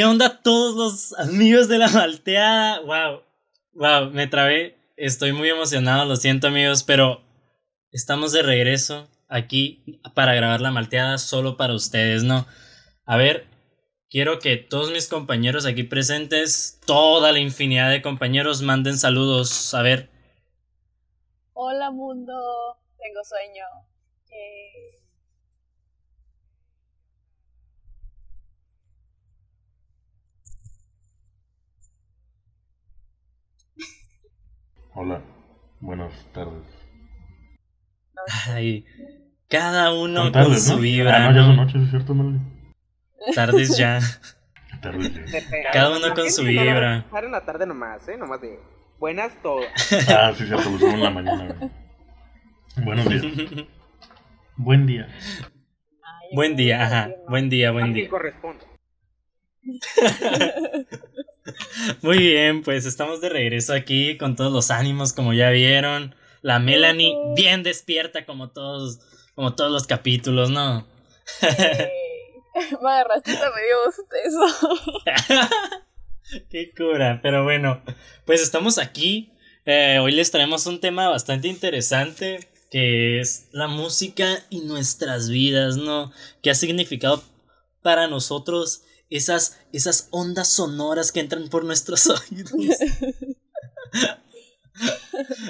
[0.00, 2.80] ¿Qué onda todos los amigos de la malteada?
[2.80, 3.20] Wow,
[3.74, 4.78] wow, me trabé.
[4.96, 7.20] Estoy muy emocionado, lo siento amigos, pero
[7.90, 12.46] estamos de regreso aquí para grabar la malteada solo para ustedes, ¿no?
[13.04, 13.46] A ver,
[14.08, 19.74] quiero que todos mis compañeros aquí presentes, toda la infinidad de compañeros, manden saludos.
[19.74, 20.08] A ver.
[21.52, 22.32] Hola mundo,
[22.96, 23.66] tengo sueño.
[24.30, 24.99] Eh,
[34.94, 35.22] Hola,
[35.80, 36.64] buenas tardes.
[38.48, 38.84] Ay,
[39.48, 40.80] cada uno con tardes, su ¿no?
[40.80, 41.26] vibra.
[41.26, 42.38] Ah, no, ya son noches, ¿es cierto, Melody?
[43.34, 44.00] Tardes ya.
[44.82, 45.40] Tardes ya.
[45.72, 46.98] Cada uno con su vibra.
[46.98, 48.16] Estar en la tarde nomás, ¿eh?
[48.16, 48.58] Nomás de
[48.98, 49.68] buenas todas.
[50.08, 51.54] Ah, sí, cierto, lo subo en la mañana.
[51.58, 51.70] güey.
[52.84, 53.24] Buenos días.
[54.56, 55.08] Buen día.
[55.08, 57.10] ay, Buen día, ajá.
[57.28, 58.08] Buen día, A buen quien día.
[58.10, 58.64] corresponde.
[62.02, 66.14] Muy bien, pues estamos de regreso aquí con todos los ánimos, como ya vieron.
[66.42, 69.00] La Melanie bien despierta como todos,
[69.34, 70.86] como todos los capítulos, ¿no?
[71.42, 71.88] Ey,
[72.82, 73.78] Me agarraste medio.
[76.50, 77.82] Qué cura, pero bueno,
[78.24, 79.32] pues estamos aquí.
[79.66, 85.76] Eh, hoy les traemos un tema bastante interesante que es la música y nuestras vidas,
[85.76, 86.12] ¿no?
[86.40, 87.22] ¿Qué ha significado
[87.82, 92.52] para nosotros esas, esas ondas sonoras que entran por nuestros oídos?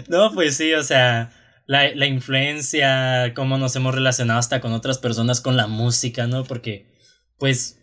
[0.08, 1.32] no, pues sí, o sea,
[1.66, 6.44] la, la influencia, cómo nos hemos relacionado hasta con otras personas con la música, ¿no?
[6.44, 6.98] Porque,
[7.38, 7.78] pues,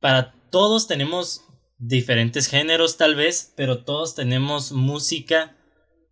[0.00, 1.42] para todos tenemos
[1.78, 5.56] diferentes géneros tal vez, pero todos tenemos música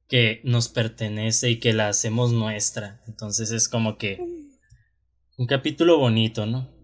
[0.08, 3.02] que nos pertenece y que la hacemos nuestra.
[3.08, 4.18] Entonces es como que
[5.36, 6.75] un capítulo bonito, ¿no?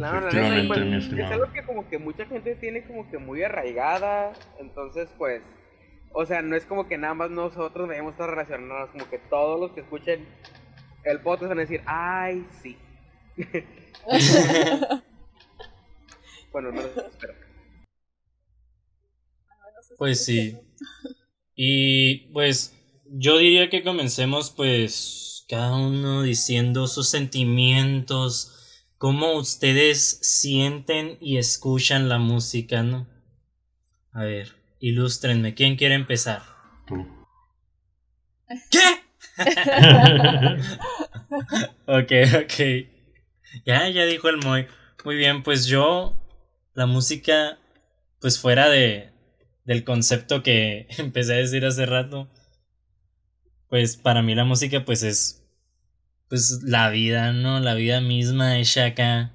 [0.00, 0.34] Es.
[0.34, 4.32] La pues, mi es algo que como que mucha gente tiene como que muy arraigada.
[4.58, 5.42] Entonces, pues,
[6.12, 9.60] o sea, no es como que nada más nosotros debemos estar relacionados, como que todos
[9.60, 10.26] los que escuchen
[11.04, 12.76] el podcast van a decir, ay, sí.
[16.52, 17.34] bueno, no lo espero.
[19.98, 20.58] Pues sí.
[21.54, 22.74] Y pues
[23.06, 28.59] yo diría que comencemos pues cada uno diciendo sus sentimientos,
[29.00, 33.08] cómo ustedes sienten y escuchan la música, ¿no?
[34.12, 36.42] A ver, ilústrenme, ¿quién quiere empezar?
[36.86, 37.08] Tú.
[38.70, 39.00] ¿Qué?
[41.86, 42.12] Ok,
[42.44, 42.54] ok.
[43.64, 44.66] Ya, ya dijo el Moy.
[45.04, 46.14] Muy bien, pues yo,
[46.74, 47.58] la música,
[48.20, 49.12] pues fuera de,
[49.64, 52.28] del concepto que empecé a decir hace rato,
[53.70, 55.39] pues para mí la música pues es,
[56.30, 57.58] pues la vida, ¿no?
[57.60, 59.34] La vida misma hecha acá.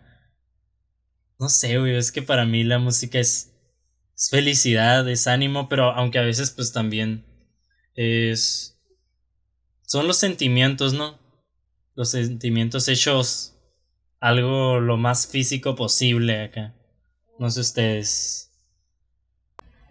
[1.38, 3.54] No sé, güey, es que para mí la música es,
[4.16, 7.26] es felicidad, es ánimo, pero aunque a veces pues también
[7.94, 8.82] es...
[9.84, 11.20] Son los sentimientos, ¿no?
[11.94, 13.56] Los sentimientos hechos
[14.22, 16.74] algo lo más físico posible acá.
[17.38, 18.52] No sé ustedes.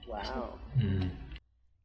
[0.07, 0.59] Wow.
[0.77, 1.11] Mm,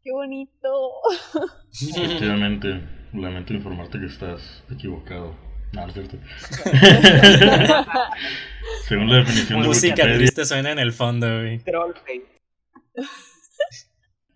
[0.02, 0.92] Qué bonito.
[1.74, 5.36] Efectivamente, lamento informarte que estás equivocado.
[5.74, 6.18] No, no es cierto.
[8.88, 11.60] Según la definición de Música Wikipedia, triste suena en el fondo, güey.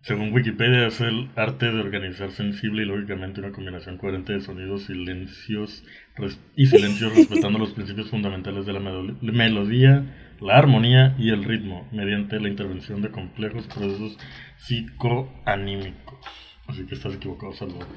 [0.02, 4.84] Según Wikipedia es el arte de organizar sensible y lógicamente una combinación coherente de sonidos,
[4.84, 5.82] silencios
[6.16, 11.42] res- y silencios respetando los principios fundamentales de la melo- melodía, la armonía y el
[11.42, 14.18] ritmo mediante la intervención de complejos procesos
[14.58, 16.18] psicoanímicos.
[16.66, 17.88] Así que estás equivocado, Salvador.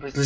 [0.00, 0.16] Pues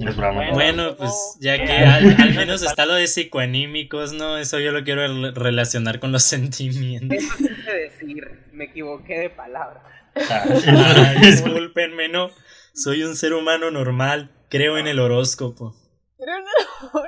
[0.00, 0.46] Es broma.
[0.46, 0.52] ¿no?
[0.52, 4.38] bueno, pues ya que al, al menos está lo de psicoanímicos, ¿no?
[4.38, 7.18] Eso yo lo quiero rel- relacionar con los sentimientos.
[7.18, 9.82] Eso quise decir, me equivoqué de palabra.
[10.30, 12.30] Ah, discúlpenme, ¿no?
[12.74, 15.74] Soy un ser humano normal, creo en el horóscopo.
[16.18, 17.02] Pero no.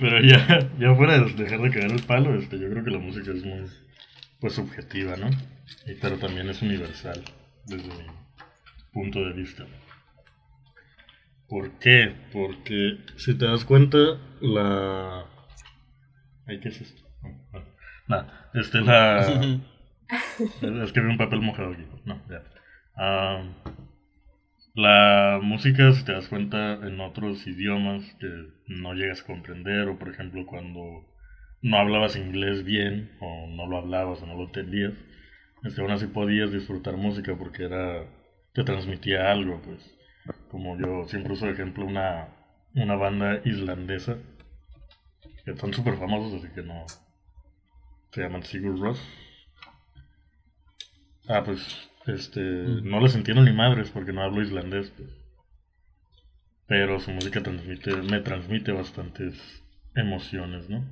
[0.00, 2.98] Pero ya, ya fuera de dejar de caer el palo, este, yo creo que la
[2.98, 3.66] música es muy
[4.40, 5.28] pues subjetiva, ¿no?
[5.86, 7.22] Y, pero también es universal
[7.66, 8.06] desde mi
[8.92, 9.64] punto de vista.
[11.50, 12.14] ¿Por qué?
[12.32, 13.98] Porque si te das cuenta,
[14.40, 15.26] la...
[16.46, 17.02] Ay, ¿Qué es esto?
[18.06, 18.24] No,
[18.54, 19.18] este, la...
[20.84, 21.84] es que un papel mojado aquí.
[22.04, 22.44] No, ya.
[24.74, 28.28] La música, si te das cuenta, en otros idiomas que
[28.68, 31.04] no llegas a comprender, o por ejemplo cuando
[31.62, 34.92] no hablabas inglés bien, o no lo hablabas o no lo entendías,
[35.64, 38.06] este, aún así podías disfrutar música porque era
[38.54, 39.99] te transmitía algo, pues.
[40.50, 42.28] Como yo siempre uso de ejemplo una,
[42.74, 44.16] una banda islandesa
[45.44, 46.84] que son súper famosos, así que no.
[48.12, 49.00] Se llaman Sigur Ross.
[51.28, 52.40] Ah, pues, este.
[52.40, 52.88] Mm.
[52.88, 55.08] No les entiendo ni madres porque no hablo islandés, pues.
[56.66, 60.84] Pero su música transmite, me transmite bastantes emociones, ¿no?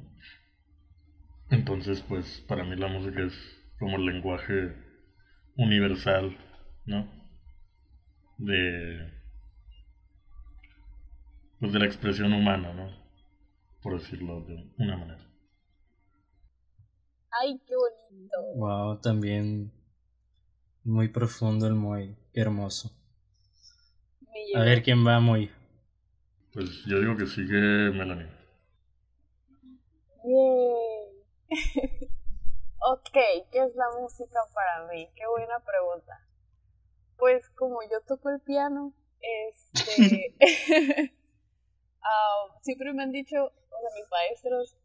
[1.50, 3.34] Entonces, pues, para mí la música es
[3.78, 4.74] como el lenguaje
[5.56, 6.36] universal,
[6.86, 7.08] ¿no?
[8.38, 9.17] De.
[11.60, 12.88] Pues de la expresión humana, ¿no?
[13.82, 15.28] Por decirlo de una manera.
[17.30, 18.36] Ay, qué bonito.
[18.54, 19.72] Wow, también
[20.84, 22.90] muy profundo el muy hermoso.
[24.20, 25.50] Me A ver quién va muy.
[26.52, 28.28] Pues yo digo que sigue Melanie.
[30.24, 30.98] Yay.
[32.80, 33.12] ok,
[33.50, 35.08] ¿qué es la música para mí?
[35.14, 36.24] Qué buena pregunta.
[37.16, 40.34] Pues como yo toco el piano, este...
[42.02, 44.76] ah, siempre me han dicho, o sea, mis maestros,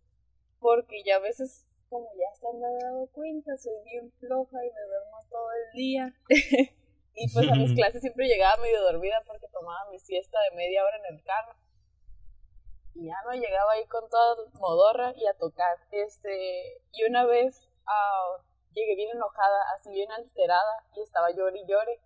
[0.59, 4.81] porque ya a veces, como ya se han dado cuenta, soy bien floja y me
[4.81, 6.13] duermo todo el día.
[7.15, 10.83] y pues a mis clases siempre llegaba medio dormida porque tomaba mi siesta de media
[10.83, 11.55] hora en el carro.
[12.95, 15.77] Y ya no llegaba ahí con toda modorra y a tocar.
[15.91, 18.37] Este, y una vez ah,
[18.73, 21.99] llegué bien enojada, así bien alterada, y estaba llore y llore.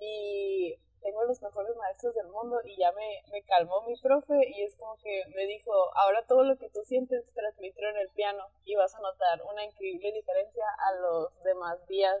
[0.00, 4.62] Y tengo los mejores maestros del mundo y ya me, me calmó mi profe y
[4.62, 8.44] es como que me dijo, ahora todo lo que tú sientes transmítelo en el piano
[8.64, 12.16] y vas a notar una increíble diferencia a los demás días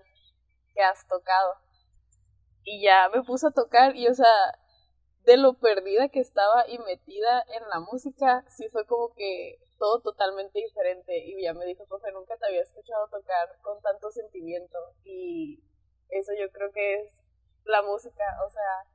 [0.74, 1.54] que has tocado.
[2.64, 4.58] Y ya me puso a tocar y o sea,
[5.24, 10.00] de lo perdida que estaba y metida en la música, sí fue como que todo
[10.00, 11.18] totalmente diferente.
[11.18, 14.78] Y ya me dijo, profe, nunca te había escuchado tocar con tanto sentimiento.
[15.04, 15.62] Y
[16.10, 17.12] eso yo creo que es
[17.68, 18.90] la música, o sea,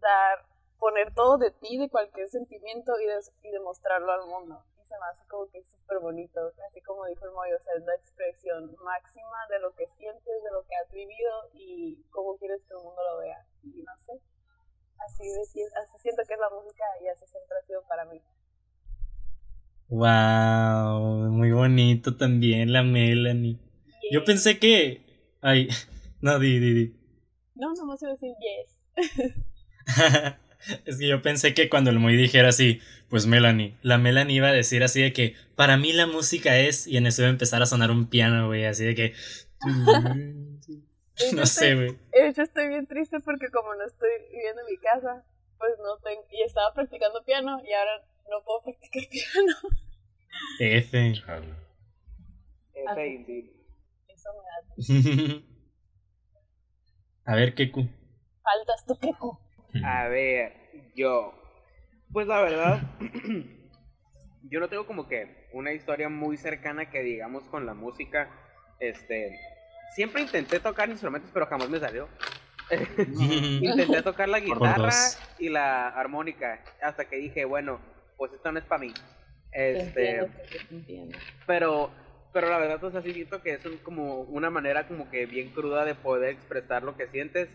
[0.00, 0.44] dar,
[0.78, 4.64] poner todo de ti, de cualquier sentimiento y, des- y demostrarlo al mundo.
[4.80, 7.74] Y se me hace como que súper bonito, así como dijo el Moyo, o sea,
[7.76, 12.36] es la expresión máxima de lo que sientes, de lo que has vivido y cómo
[12.38, 13.46] quieres que el mundo lo vea.
[13.62, 14.12] Y no sé,
[15.06, 15.24] así,
[16.00, 18.20] siento que es la música y así siempre ha sido para mí.
[19.88, 23.58] Wow, muy bonito también la Melanie.
[24.12, 25.04] Yo pensé que.
[25.40, 25.68] Ay,
[26.20, 26.99] no, di, di, di.
[27.60, 28.78] No, no más iba a decir yes.
[30.86, 32.80] es que yo pensé que cuando el muy dijera así,
[33.10, 36.86] pues Melanie, la Melanie iba a decir así de que para mí la música es,
[36.86, 39.12] y en eso iba a empezar a sonar un piano, güey, así de que.
[41.34, 41.98] no sé, güey.
[42.12, 45.22] De hecho, estoy bien triste porque como no estoy viviendo en mi casa,
[45.58, 46.24] pues no tengo...
[46.30, 49.54] Y estaba practicando piano y ahora no puedo practicar piano.
[50.58, 51.10] F.
[52.74, 53.52] F.
[54.08, 55.49] Eso me da...
[57.30, 57.88] a ver, cu.
[58.42, 59.38] Faltas tú, Keku.
[59.84, 60.52] A ver,
[60.94, 61.32] yo.
[62.12, 62.80] Pues la verdad,
[64.50, 68.28] yo no tengo como que una historia muy cercana que digamos con la música.
[68.80, 69.38] Este,
[69.94, 72.08] siempre intenté tocar instrumentos, pero jamás me salió.
[73.60, 74.90] intenté tocar la guitarra
[75.38, 77.80] y la armónica hasta que dije, bueno,
[78.16, 78.92] pues esto no es para mí.
[79.52, 80.28] Te Este, entiendo,
[80.68, 81.18] te entiendo.
[81.46, 81.90] pero
[82.32, 85.50] pero la verdad pues así siento que es un- como una manera como que bien
[85.50, 87.48] cruda de poder expresar lo que sientes.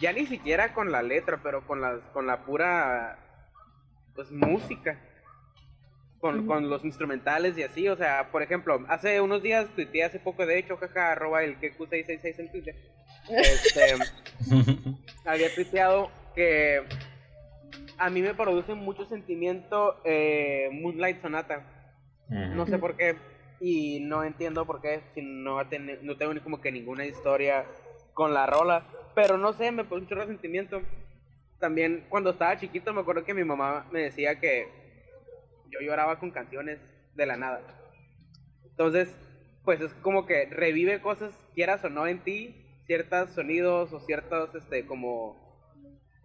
[0.00, 3.18] Ya ni siquiera con la letra pero con las con la pura
[4.14, 4.98] pues música.
[6.18, 6.46] Con, Ujú.
[6.46, 10.46] con los instrumentales y así o sea por ejemplo hace unos días tuiteé hace poco
[10.46, 12.74] de hecho jaja arroba el QQ666 en Twitter.
[13.28, 13.94] Este
[15.26, 16.82] había tuiteado que
[17.98, 21.64] a mí me produce mucho sentimiento eh, Moonlight Sonata.
[22.28, 22.54] Ujú.
[22.56, 23.14] no sé por qué
[23.60, 25.58] y no entiendo por qué si no,
[26.02, 27.64] no tengo como que ninguna historia
[28.14, 30.82] con la rola pero no sé me pone un chorro sentimiento
[31.58, 34.68] también cuando estaba chiquito me acuerdo que mi mamá me decía que
[35.70, 36.78] yo lloraba con canciones
[37.14, 37.62] de la nada.
[38.64, 39.14] Entonces
[39.64, 42.54] pues es como que revive cosas quieras o no en ti
[42.86, 45.44] ciertos sonidos o ciertos este como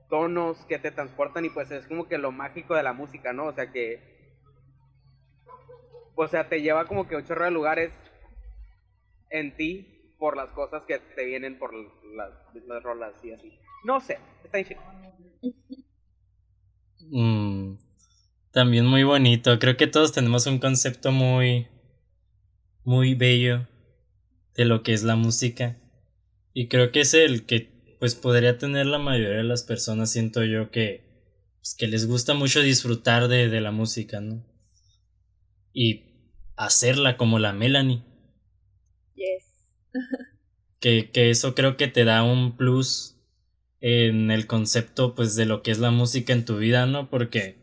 [0.10, 3.46] tonos que te transportan y pues es como que lo mágico de la música no
[3.46, 4.12] o sea que
[6.16, 7.92] o sea, te lleva como que un chorro de lugares
[9.30, 13.58] en ti por las cosas que te vienen por las mismas rolas y así.
[13.84, 14.78] No sé, está en.
[17.10, 17.78] Mm,
[18.52, 19.58] también muy bonito.
[19.58, 21.68] Creo que todos tenemos un concepto muy,
[22.84, 23.68] muy bello
[24.56, 25.78] de lo que es la música.
[26.54, 30.44] Y creo que es el que pues podría tener la mayoría de las personas, siento
[30.44, 31.04] yo, que,
[31.60, 34.44] pues, que les gusta mucho disfrutar de, de la música, ¿no?
[35.74, 36.06] Y
[36.56, 38.04] hacerla como la Melanie.
[39.16, 39.68] Yes.
[40.80, 43.18] que, que eso creo que te da un plus
[43.80, 47.10] en el concepto pues de lo que es la música en tu vida, ¿no?
[47.10, 47.58] Porque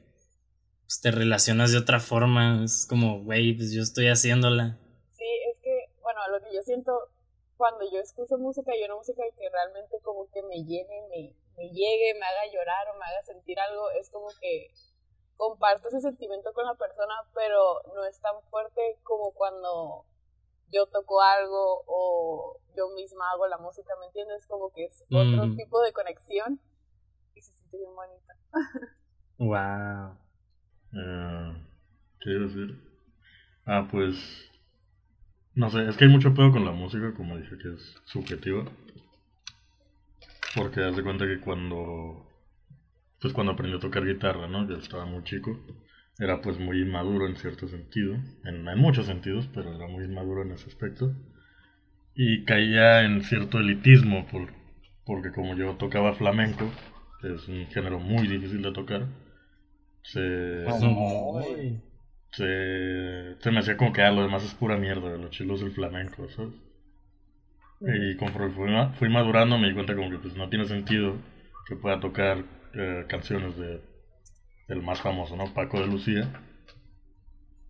[0.82, 2.64] pues, te relacionas de otra forma.
[2.64, 4.78] Es como, güey, pues yo estoy haciéndola.
[5.12, 6.92] Sí, es que, bueno, lo que yo siento
[7.58, 11.68] cuando yo escucho música y una música que realmente como que me llene, me, me
[11.70, 14.70] llegue, me haga llorar o me haga sentir algo, es como que
[15.38, 20.04] comparto ese sentimiento con la persona, pero no es tan fuerte como cuando
[20.70, 24.46] yo toco algo o yo misma hago la música, ¿me entiendes?
[24.46, 25.56] Como que es otro Mm.
[25.56, 26.60] tipo de conexión
[27.34, 28.34] y se siente bien bonita.
[29.38, 30.18] Wow.
[30.92, 31.66] Eh,
[32.20, 32.98] ¿Qué iba a decir?
[33.64, 34.16] Ah, pues.
[35.54, 38.64] No sé, es que hay mucho pedo con la música, como dije, que es subjetiva.
[40.56, 42.27] Porque haz de cuenta que cuando.
[43.20, 44.66] Pues cuando aprendí a tocar guitarra, ¿no?
[44.68, 45.56] Yo estaba muy chico.
[46.18, 48.16] Era pues muy inmaduro en cierto sentido.
[48.44, 51.12] En, en muchos sentidos, pero era muy inmaduro en ese aspecto.
[52.14, 54.52] Y caía en cierto elitismo, por,
[55.06, 56.70] porque como yo tocaba flamenco,
[57.20, 59.06] que es un género muy difícil de tocar,
[60.02, 61.80] se, Ay.
[62.32, 65.60] se, se me hacía como que ah, lo demás es pura mierda, lo chilo es
[65.62, 66.54] el flamenco, ¿sabes?
[67.84, 71.16] Y conforme fui, ma- fui madurando me di cuenta como que pues no tiene sentido
[71.66, 72.44] que pueda tocar
[72.78, 73.82] eh, canciones de
[74.68, 75.52] del más famoso, ¿no?
[75.54, 76.32] Paco de Lucía,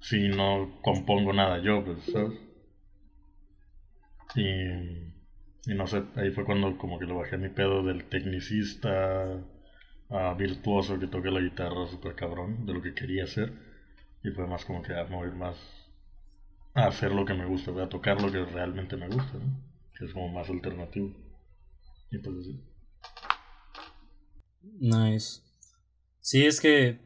[0.00, 2.34] si no compongo nada yo, pues, ¿sabes?
[4.34, 4.44] Y,
[5.70, 9.38] y no sé, ahí fue cuando como que le bajé mi pedo del tecnicista
[10.10, 13.52] a virtuoso que toca la guitarra super cabrón, de lo que quería hacer.
[14.24, 15.56] Y fue más como que a mover más
[16.74, 19.38] a hacer lo que me gusta, a tocar lo que realmente me gusta.
[19.96, 21.14] Que es como más alternativo.
[22.10, 22.60] Y pues así.
[24.62, 25.40] Nice.
[26.20, 26.98] Sí, es que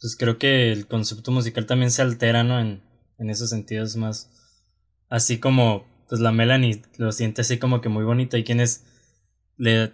[0.00, 2.60] pues creo que el concepto musical también se altera, ¿no?
[2.60, 2.82] En,
[3.18, 4.30] en esos sentidos más.
[5.08, 8.36] Así como, pues la Melanie lo siente así como que muy bonito.
[8.36, 8.84] Hay quienes
[9.56, 9.92] le.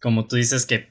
[0.00, 0.88] Como tú dices, que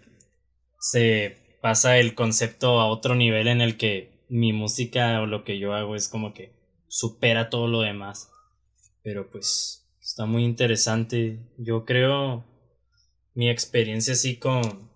[0.79, 5.60] se pasa el concepto a otro nivel en el que mi música o lo que
[5.60, 6.53] yo hago es como que
[6.88, 8.29] supera todo lo demás.
[9.03, 11.39] Pero pues está muy interesante.
[11.57, 12.45] Yo creo
[13.33, 14.89] mi experiencia así con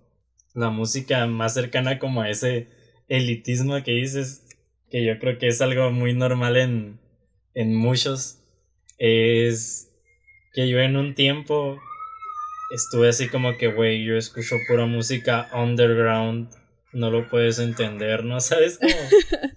[0.53, 2.67] la música más cercana como a ese
[3.07, 4.45] elitismo que dices,
[4.89, 6.99] que yo creo que es algo muy normal en,
[7.53, 8.39] en muchos,
[8.97, 9.91] es
[10.53, 11.79] que yo en un tiempo
[12.71, 16.49] estuve así como que, güey, yo escucho pura música underground,
[16.93, 18.39] no lo puedes entender, ¿no?
[18.41, 18.93] ¿Sabes cómo?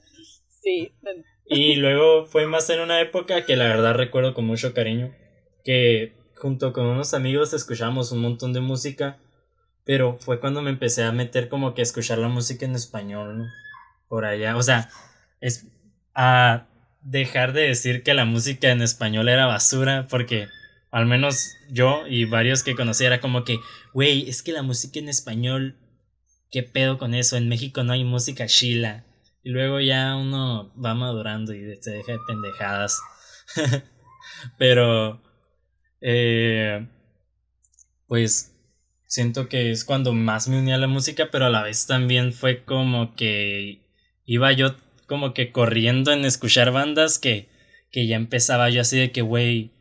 [0.60, 0.92] Sí,
[1.46, 5.14] Y luego fue más en una época que la verdad recuerdo con mucho cariño,
[5.64, 9.18] que junto con unos amigos escuchamos un montón de música,
[9.84, 13.48] pero fue cuando me empecé a meter como que a escuchar la música en español.
[14.08, 14.90] Por allá, o sea,
[15.40, 15.66] es
[16.14, 16.66] a
[17.02, 20.48] dejar de decir que la música en español era basura, porque
[20.90, 23.58] al menos yo y varios que conocí era como que,
[23.92, 25.76] güey, es que la música en español,
[26.50, 27.36] ¿qué pedo con eso?
[27.36, 29.04] En México no hay música chila.
[29.42, 33.00] Y luego ya uno va madurando y se deja de pendejadas.
[34.58, 35.22] Pero,
[36.00, 36.86] eh,
[38.06, 38.54] pues
[39.06, 42.32] siento que es cuando más me uní a la música, pero a la vez también
[42.32, 43.80] fue como que
[44.24, 44.76] iba yo
[45.06, 47.48] como que corriendo en escuchar bandas que,
[47.90, 49.72] que ya empezaba yo así de que, güey,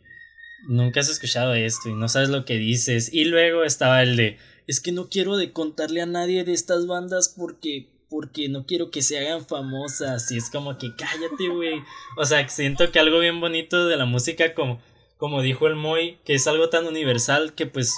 [0.67, 3.13] nunca has escuchado esto y no sabes lo que dices.
[3.13, 6.87] Y luego estaba el de, es que no quiero de contarle a nadie de estas
[6.87, 11.81] bandas porque porque no quiero que se hagan famosas y es como que cállate, güey.
[12.15, 14.79] O sea, siento que algo bien bonito de la música como
[15.17, 17.95] como dijo el Moy, que es algo tan universal que pues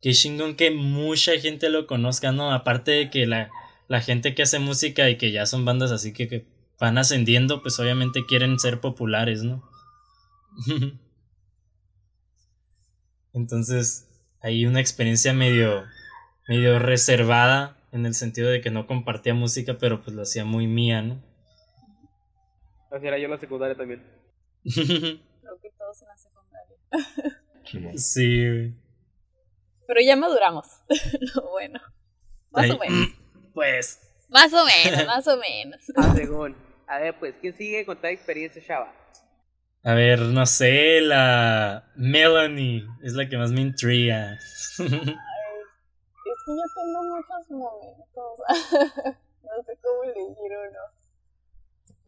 [0.00, 2.52] que chingón que mucha gente lo conozca, ¿no?
[2.52, 3.50] Aparte de que la,
[3.88, 6.46] la gente que hace música y que ya son bandas así que, que
[6.78, 9.62] van ascendiendo, pues obviamente quieren ser populares, ¿no?
[13.32, 14.08] Entonces,
[14.40, 15.84] hay una experiencia medio
[16.50, 20.66] medio reservada en el sentido de que no compartía música, pero pues lo hacía muy
[20.66, 21.22] mía, ¿no?
[22.90, 24.02] Así era yo en la secundaria también.
[24.64, 26.29] creo que todos en la secundaria.
[27.96, 28.74] Sí, güey.
[29.86, 30.66] Pero ya maduramos.
[31.34, 31.80] Lo bueno.
[32.50, 33.08] Más Ay, o menos.
[33.54, 35.80] Pues, Más o menos, más o menos.
[35.96, 36.56] Ah, según.
[36.86, 38.92] A ver, pues, ¿quién sigue con tal experiencia, Chava?
[39.82, 44.34] a ver, no sé, la Melanie es la que más me intriga.
[44.34, 48.40] Es que yo tengo muchos momentos.
[49.42, 50.80] no sé cómo elegir uno.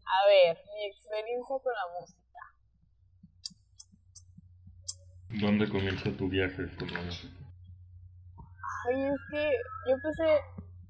[0.04, 2.21] A ver, mi experiencia con la música.
[5.40, 7.28] ¿Dónde comienza tu viaje música?
[8.88, 9.50] Oye, es que
[9.88, 10.36] yo empecé.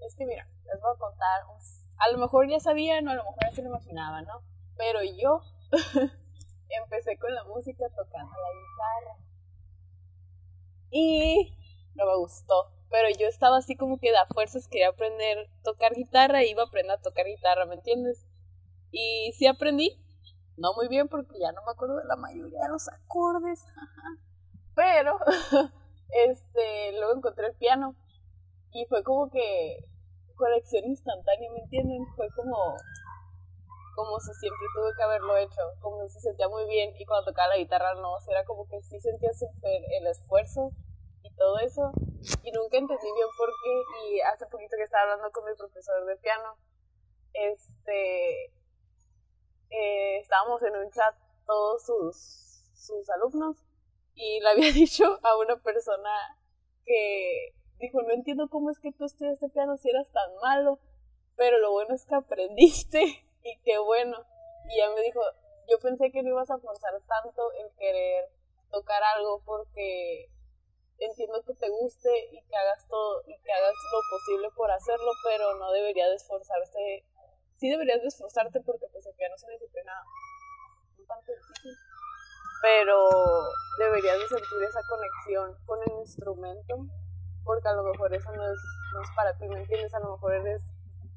[0.06, 1.44] Es que mira, les voy a contar.
[1.46, 1.62] un-
[1.99, 4.42] A lo mejor ya sabían, o a lo mejor ya se lo imaginaban, ¿no?
[4.76, 5.40] Pero yo
[6.68, 9.26] empecé con la música tocando la guitarra.
[10.90, 11.56] Y
[11.94, 12.70] no me gustó.
[12.90, 16.62] pero yo estaba así como que da fuerzas quería aprender a tocar guitarra y iba
[16.64, 18.26] a aprender a tocar guitarra, ¿me entiendes?
[18.90, 19.99] Y sí aprendí,
[20.58, 23.64] no muy bien porque ya no me acuerdo de la mayoría de los acordes,
[24.75, 25.19] pero
[26.09, 27.95] este luego encontré el piano
[28.73, 29.85] y fue como que
[30.37, 32.07] conexión instantánea, ¿me entienden?
[32.17, 32.76] Fue como
[33.95, 37.26] como si siempre tuve que haberlo hecho, como si se sentía muy bien y cuando
[37.26, 40.71] tocaba la guitarra no, o era como que sí sentía súper el esfuerzo
[41.23, 41.93] y todo eso
[42.43, 46.07] y nunca entendí bien por qué y hace poquito que estaba hablando con mi profesor
[46.07, 46.57] de piano,
[47.35, 48.47] este,
[49.71, 51.14] eh, estábamos en un chat
[51.47, 53.59] todos sus, sus alumnos
[54.14, 56.11] y le había dicho a una persona
[56.85, 60.78] que dijo, no entiendo cómo es que tú estudiaste piano si eras tan malo,
[61.37, 63.02] pero lo bueno es que aprendiste
[63.45, 64.25] y qué bueno.
[64.69, 65.21] Y ella me dijo,
[65.69, 68.31] yo pensé que no ibas a forzar tanto en querer
[68.71, 70.31] tocar algo porque
[70.99, 75.11] entiendo que te guste y que hagas todo y que hagas lo posible por hacerlo,
[75.25, 77.04] pero no deberías de esforzarte.
[77.57, 79.92] Sí deberías de esforzarte porque pues el piano una disciplina
[80.99, 81.76] un tanto difícil,
[82.62, 83.11] pero
[83.78, 86.87] deberías de sentir esa conexión con el instrumento
[87.45, 88.59] porque a lo mejor eso no es,
[88.95, 89.92] no es para ti, ¿me entiendes?
[89.95, 90.62] A lo mejor eres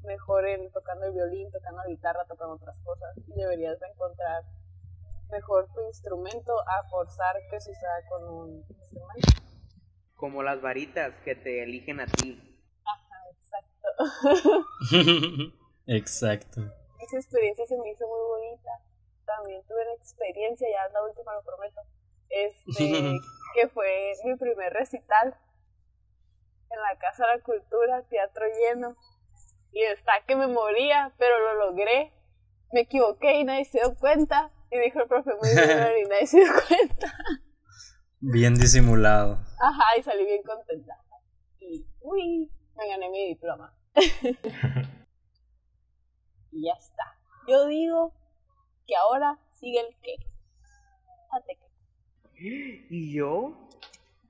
[0.04, 4.44] mejor en tocando el violín, tocando la guitarra, tocando otras cosas y deberías de encontrar
[5.30, 9.42] mejor tu instrumento a forzar que suceda con un instrumento.
[10.14, 12.60] Como las varitas que te eligen a ti.
[12.84, 14.62] Ajá, exacto.
[15.86, 16.60] exacto.
[17.00, 18.70] Esa experiencia se me hizo muy bonita.
[19.26, 21.80] También tuve una experiencia, ya es la última, lo prometo,
[22.28, 23.18] este,
[23.54, 25.36] que fue mi primer recital
[26.70, 28.96] en la Casa de la Cultura, teatro lleno
[29.76, 32.10] y está que me moría, pero lo logré.
[32.72, 34.50] Me equivoqué y nadie se dio cuenta.
[34.70, 37.12] Y dijo el profe, muy bien, y nadie se dio cuenta.
[38.20, 39.38] Bien disimulado.
[39.60, 40.94] Ajá, y salí bien contenta.
[41.60, 43.76] Y, uy, me gané mi diploma.
[46.52, 47.18] y ya está.
[47.46, 48.14] Yo digo
[48.86, 50.16] que ahora sigue el qué.
[52.38, 53.68] ¿Y yo?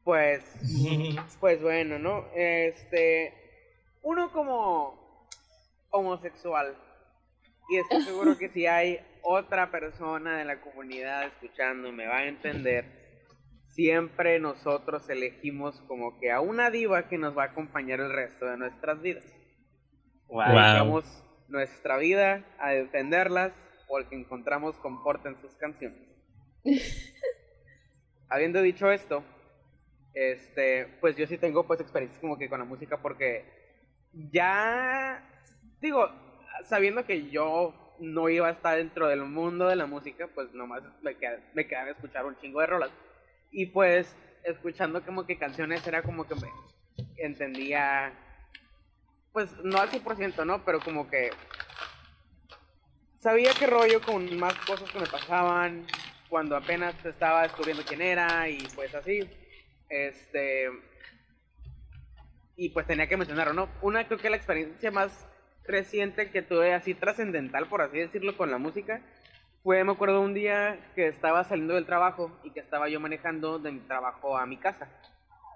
[0.05, 0.45] Pues,
[1.41, 2.27] pues bueno, ¿no?
[2.35, 3.35] Este,
[4.03, 5.29] uno como
[5.91, 6.77] homosexual.
[7.69, 12.27] Y estoy seguro que si hay otra persona de la comunidad escuchando me va a
[12.27, 12.85] entender.
[13.75, 18.47] Siempre nosotros elegimos como que a una diva que nos va a acompañar el resto
[18.47, 19.25] de nuestras vidas.
[20.29, 21.03] Wow.
[21.49, 23.53] nuestra vida a defenderlas
[23.87, 26.01] porque encontramos confort en sus canciones.
[28.29, 29.23] Habiendo dicho esto,
[30.15, 33.45] este, pues yo sí tengo pues experiencias como que con la música porque
[34.13, 35.23] ya
[35.81, 36.11] digo,
[36.65, 40.83] sabiendo que yo no iba a estar dentro del mundo de la música, pues nomás
[41.03, 42.91] me, quedaba, me quedaba escuchar un chingo de rolas.
[43.51, 46.51] Y pues escuchando como que canciones era como que me
[47.17, 48.13] entendía,
[49.33, 50.65] pues no al 100%, ¿no?
[50.65, 51.31] Pero como que
[53.27, 55.85] sabía qué rollo con más cosas que me pasaban
[56.29, 59.29] cuando apenas estaba descubriendo quién era y pues así.
[59.89, 60.71] Este.
[62.55, 63.69] Y pues tenía que mencionarlo, ¿no?
[63.83, 65.27] Una creo que la experiencia más
[65.65, 69.03] reciente que tuve así trascendental, por así decirlo, con la música,
[69.65, 73.59] fue, me acuerdo un día que estaba saliendo del trabajo y que estaba yo manejando
[73.59, 74.89] de mi trabajo a mi casa.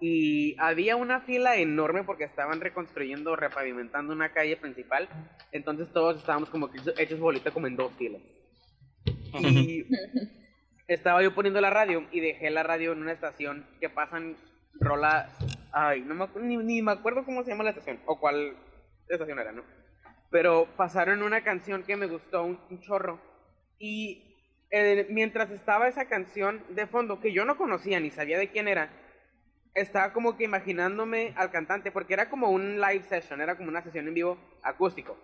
[0.01, 5.09] Y había una fila enorme porque estaban reconstruyendo, repavimentando una calle principal.
[5.53, 8.23] Entonces todos estábamos como que hechos bolita como en dos filas.
[9.35, 9.87] Y
[10.89, 14.37] estaba yo poniendo la radio y dejé la radio en una estación que pasan
[14.75, 15.31] rolas...
[15.73, 18.57] Ay, no me, ni, ni me acuerdo cómo se llama la estación o cuál
[19.09, 19.63] estación era, ¿no?
[20.31, 23.21] pero pasaron una canción que me gustó un, chorro.
[23.79, 24.37] Y
[24.71, 28.69] eh, mientras estaba esa canción de fondo, que yo no conocía ni sabía de quién
[28.69, 28.91] era,
[29.75, 33.83] estaba como que imaginándome al cantante, porque era como un live session, era como una
[33.83, 35.17] sesión en vivo acústico.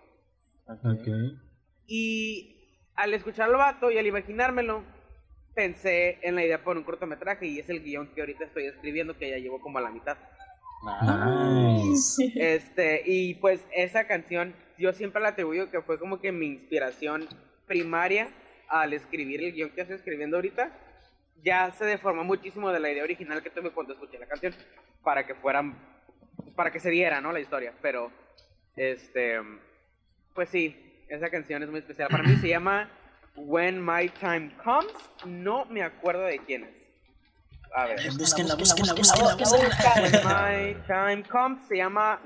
[1.87, 2.57] Y
[2.95, 4.83] al escuchar al vato y al imaginármelo,
[5.53, 9.17] pensé en la idea por un cortometraje y es el guion que ahorita estoy escribiendo
[9.17, 10.17] que ya llevo como a la mitad.
[11.01, 12.31] Nice.
[12.35, 17.27] Este, y pues esa canción yo siempre la atribuyo que fue como que mi inspiración
[17.65, 18.29] primaria
[18.69, 20.71] al escribir el guion que estoy escribiendo ahorita.
[21.43, 24.53] Ya se deformó muchísimo de la idea original que tuve cuando escuché la canción
[25.03, 25.77] para que fueran,
[26.55, 27.31] para que se diera, ¿no?
[27.31, 27.73] La historia.
[27.81, 28.11] Pero,
[28.75, 29.39] este,
[30.33, 32.09] pues sí, esa canción es muy especial.
[32.09, 32.89] Para mí se llama
[33.35, 34.93] When My Time Comes.
[35.25, 36.77] No me acuerdo de quién es.
[37.73, 37.99] A ver.
[38.17, 39.93] Búsquenla, búsquenla, búsquenla, búsquenla.
[40.01, 42.21] When My Time Comes se llama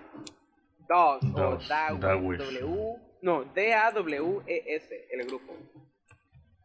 [0.87, 1.67] Dos, Dos,
[1.99, 5.55] W, no, D-A-W-E-S, el grupo.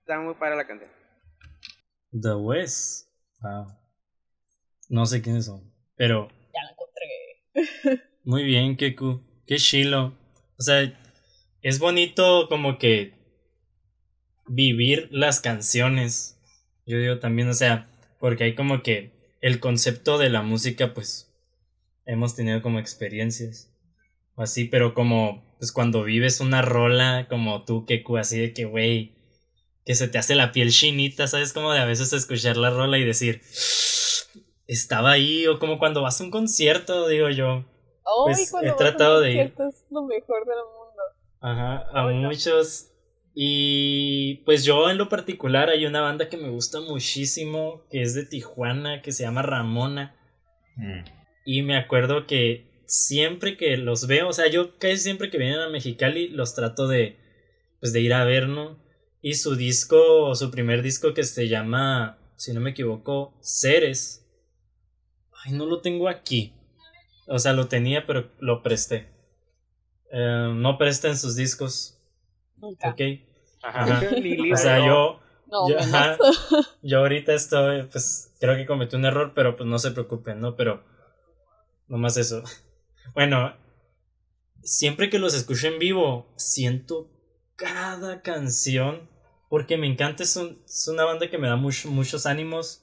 [0.00, 0.90] Está muy para la canción.
[2.12, 3.08] The West.
[3.40, 3.66] Wow.
[4.88, 6.28] No sé quiénes son, pero.
[6.54, 8.02] Ya la encontré.
[8.24, 9.22] Muy bien, Keku.
[9.46, 10.16] Qué chilo.
[10.58, 10.92] O sea,
[11.62, 13.14] es bonito como que
[14.46, 16.38] vivir las canciones.
[16.86, 17.88] Yo digo también, o sea,
[18.20, 21.32] porque hay como que el concepto de la música, pues,
[22.04, 23.72] hemos tenido como experiencias.
[24.36, 28.64] O así, pero como, pues cuando vives una rola como tú, Keku, así de que,
[28.64, 29.15] güey,
[29.86, 31.52] que se te hace la piel chinita, ¿sabes?
[31.52, 33.40] Como de a veces escuchar la rola y decir,
[34.66, 37.64] estaba ahí, o como cuando vas a un concierto, digo yo.
[38.24, 39.40] Pues he tratado de ir.
[39.40, 41.02] Es lo mejor del mundo.
[41.40, 42.88] Ajá, a muchos.
[43.32, 48.14] Y pues yo en lo particular hay una banda que me gusta muchísimo, que es
[48.14, 50.16] de Tijuana, que se llama Ramona.
[50.76, 51.04] Mm.
[51.44, 55.60] Y me acuerdo que siempre que los veo, o sea, yo casi siempre que vienen
[55.60, 57.18] a Mexicali los trato de,
[57.78, 58.84] pues de ir a ver, ¿no?
[59.26, 64.24] Y su disco, su primer disco que se llama, si no me equivoco, Ceres.
[65.42, 66.54] Ay, no lo tengo aquí.
[67.26, 69.08] O sea, lo tenía, pero lo presté.
[70.12, 72.00] Eh, no presten sus discos.
[72.56, 72.90] Nunca.
[72.90, 73.00] Ok.
[73.64, 74.00] Ajá.
[74.52, 76.18] O sea, yo, No, yo, ajá,
[76.82, 80.54] yo ahorita estoy, pues creo que cometí un error, pero pues no se preocupen, ¿no?
[80.54, 80.84] Pero
[81.88, 82.44] nomás eso.
[83.12, 83.56] Bueno,
[84.62, 87.10] siempre que los escucho en vivo, siento
[87.56, 89.15] cada canción
[89.48, 90.58] porque me encanta, es, un-
[90.92, 92.82] una banda que me da mucho- muchos ánimos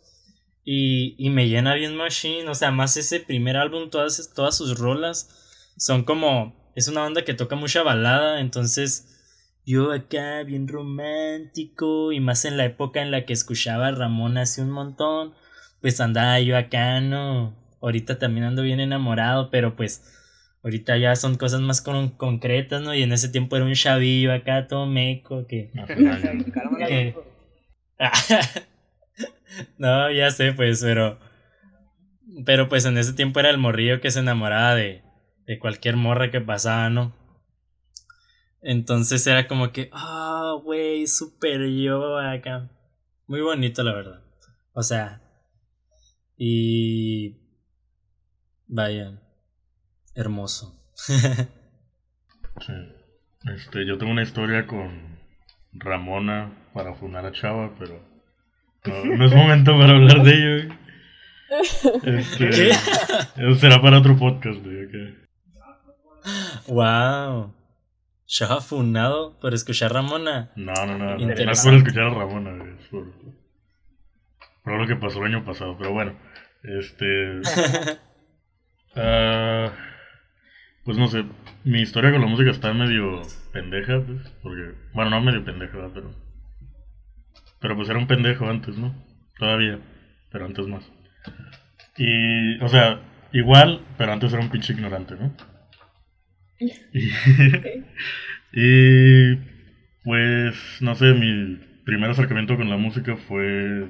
[0.65, 4.77] y, y me llena bien Machine, o sea, más ese primer álbum, todas, todas sus
[4.79, 9.09] rolas son como, es una banda que toca mucha balada, entonces
[9.65, 14.37] yo acá bien romántico y más en la época en la que escuchaba a Ramón
[14.37, 15.33] hace un montón,
[15.81, 20.03] pues andaba yo acá, no, ahorita también ando bien enamorado, pero pues
[20.63, 22.93] ahorita ya son cosas más con- concretas, ¿no?
[22.95, 25.71] Y en ese tiempo era un chavillo acá todo meco que...
[29.77, 31.19] No, ya sé, pues, pero.
[32.45, 35.03] Pero pues en ese tiempo era el morrillo que se enamoraba de,
[35.45, 37.13] de cualquier morra que pasaba, ¿no?
[38.61, 42.69] Entonces era como que, ah, güey, super yo acá.
[43.27, 44.21] Muy bonito, la verdad.
[44.73, 45.21] O sea,
[46.37, 47.37] y.
[48.67, 49.21] Vaya,
[50.15, 50.79] hermoso.
[50.93, 52.73] Sí.
[53.55, 55.19] Este, yo tengo una historia con
[55.73, 57.99] Ramona para fundar a Chava, pero
[58.85, 60.67] no, no es momento para hablar de ello.
[60.67, 60.83] güey.
[62.03, 62.69] Este, ¿Qué?
[62.69, 64.93] Eso será para otro podcast, güey, ok.
[66.67, 67.53] wow.
[68.25, 70.51] Shah funado por escuchar Ramona.
[70.55, 71.17] No, no, no.
[71.17, 72.73] No es por escuchar a Ramona, güey.
[72.79, 73.13] Es por,
[74.63, 75.77] por lo que pasó el año pasado.
[75.77, 76.17] Pero bueno,
[76.63, 77.41] este.
[78.95, 79.71] ah,
[80.85, 81.25] pues no sé.
[81.63, 84.21] Mi historia con la música está medio pendeja, pues.
[84.41, 84.73] Porque.
[84.93, 85.91] Bueno, no medio pendeja, ¿verdad?
[85.93, 86.11] pero.
[87.59, 88.93] Pero pues era un pendejo antes, ¿no?
[89.37, 89.79] Todavía.
[90.31, 90.91] Pero antes más.
[91.97, 92.61] Y.
[92.61, 95.35] O sea, igual, pero antes era un pinche ignorante, ¿no?
[96.93, 97.09] Y.
[98.55, 99.35] Y
[100.03, 103.89] pues, no sé, mi primer acercamiento con la música fue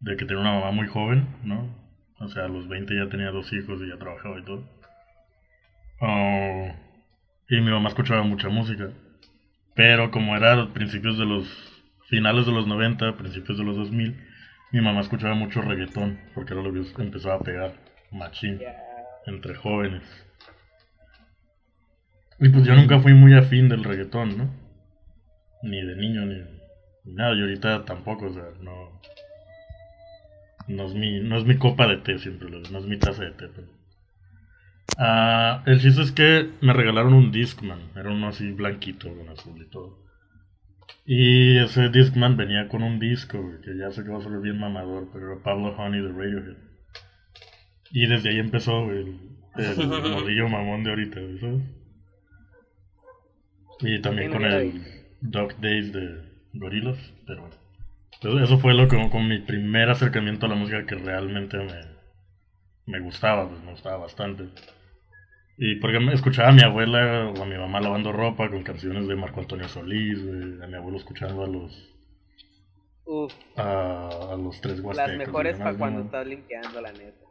[0.00, 1.74] de que tenía una mamá muy joven, ¿no?
[2.18, 4.68] O sea, a los 20 ya tenía dos hijos y ya trabajaba y todo.
[6.06, 6.74] Ah,
[7.48, 8.90] y mi mamá escuchaba mucha música.
[9.74, 11.46] Pero como era a los principios de los
[12.08, 14.16] finales de los 90, principios de los 2000,
[14.72, 17.72] mi mamá escuchaba mucho reggaetón, porque era lo que empezaba a pegar
[18.12, 18.60] machín
[19.26, 20.02] entre jóvenes.
[22.40, 24.50] Y pues yo nunca fui muy afín del reggaetón, ¿no?
[25.62, 26.34] Ni de niño, ni,
[27.04, 27.34] ni nada.
[27.34, 29.00] Y ahorita tampoco, o sea, no...
[30.66, 33.22] No es mi, no es mi copa de té siempre, lo- no es mi taza
[33.24, 33.48] de té.
[33.54, 33.83] pero-
[34.98, 39.60] Ah, el chiste es que me regalaron un Discman, era uno así blanquito, con azul
[39.60, 39.98] y todo.
[41.06, 44.58] Y ese Discman venía con un disco, que ya sé que va a ser bien
[44.58, 46.56] mamador, pero era Pablo Honey de Radiohead.
[47.90, 49.18] Y desde ahí empezó el,
[49.56, 51.62] el morrillo mamón de ahorita, ¿sabes?
[53.80, 54.82] Y también con el
[55.20, 56.22] Dog Days de
[56.54, 57.50] Gorillaz, pero
[58.14, 61.80] entonces eso fue lo que con mi primer acercamiento a la música que realmente me,
[62.86, 64.44] me gustaba, pues me gustaba bastante.
[65.56, 69.16] Y porque escuchaba a mi abuela o a mi mamá lavando ropa con canciones de
[69.16, 70.18] Marco Antonio Solís,
[70.62, 71.90] a mi abuelo escuchando a los
[73.04, 74.96] Uf, a, a los tres huastecos.
[74.96, 76.06] las mejores para cuando ¿no?
[76.06, 77.24] estás limpiando, la neta.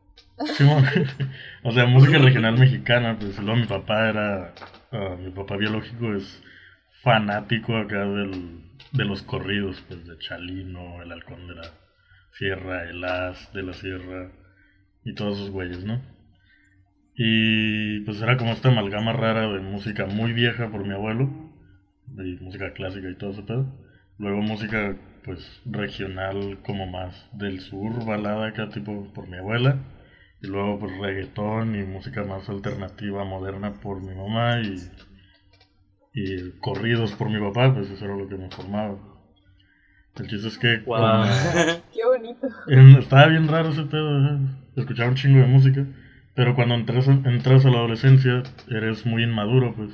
[0.45, 0.83] Simón.
[1.63, 4.53] o sea, música regional mexicana, pues luego mi papá era,
[4.91, 6.43] ah, mi papá biológico es
[7.01, 11.71] fanático acá del, de los corridos, pues de Chalino, el halcón de la
[12.31, 14.31] sierra, el as de la sierra
[15.03, 16.01] y todos esos güeyes, ¿no?
[17.15, 21.29] Y pues era como esta amalgama rara de música muy vieja por mi abuelo,
[22.17, 23.65] y música clásica y todo ese pedo.
[24.17, 24.95] Luego música
[25.25, 29.77] pues regional como más del sur, balada acá tipo por mi abuela.
[30.41, 34.75] Y luego pues reggaetón y música más alternativa, moderna por mi mamá y,
[36.13, 38.97] y corridos por mi papá, pues eso era lo que me formaba.
[40.15, 40.85] El chiste es que Wow.
[40.85, 42.47] cuando- Qué bonito.
[42.67, 44.39] en- estaba bien raro ese pedo, ¿eh?
[44.75, 45.85] escuchaba un chingo de música,
[46.35, 49.91] pero cuando entras, entras a la adolescencia eres muy inmaduro, pues.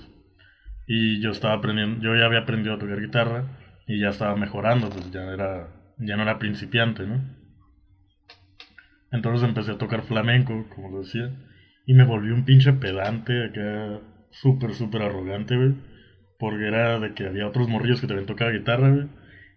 [0.87, 3.43] Y yo estaba aprendiendo, yo ya había aprendido a tocar guitarra
[3.85, 7.21] y ya estaba mejorando, pues ya era, ya no era principiante, ¿no?
[9.11, 11.31] Entonces empecé a tocar flamenco, como lo decía,
[11.85, 13.99] y me volví un pinche pedante acá,
[14.31, 15.73] súper, súper arrogante, güey.
[16.37, 19.07] Porque era de que había otros morrillos que también tocaban guitarra, güey.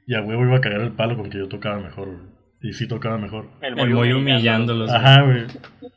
[0.07, 2.32] Y a huevo iba a cagar el palo con que yo tocaba mejor, güey.
[2.63, 3.51] Y sí tocaba mejor.
[3.61, 4.91] El muy humillándolos.
[4.91, 5.47] Ajá, güey.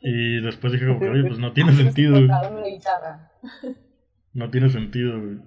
[0.02, 2.18] Y después dije como que, oye, pues no tiene sentido.
[4.32, 5.38] No tiene sentido, güey.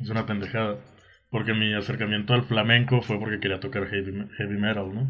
[0.00, 0.78] Es una pendejada.
[1.30, 5.08] Porque mi acercamiento al flamenco fue porque quería tocar heavy, heavy metal, ¿no?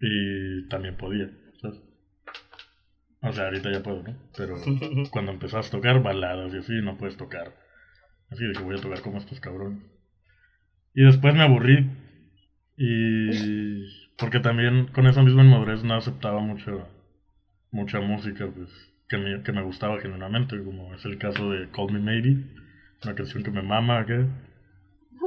[0.00, 1.28] Y también podía,
[1.60, 1.80] ¿sabes?
[3.22, 4.16] O sea, ahorita ya puedo, ¿no?
[4.36, 4.56] Pero
[5.10, 7.52] cuando empezás a tocar baladas y así, no puedes tocar.
[8.30, 9.82] Así dije, voy a tocar como estos cabrones.
[10.94, 11.90] Y después me aburrí.
[12.78, 14.08] Y.
[14.16, 16.88] Porque también con esa misma inmadurez no aceptaba mucho,
[17.70, 18.70] mucha música, pues,
[19.08, 22.36] que me, que me gustaba genuinamente, como es el caso de Call Me Maybe,
[23.04, 24.26] una canción que me mama acá.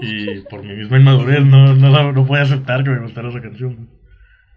[0.01, 3.89] Y por mi misma inmadurez no, no, no podía aceptar que me gustara esa canción.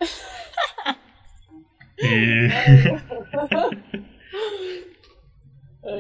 [1.99, 2.49] Y.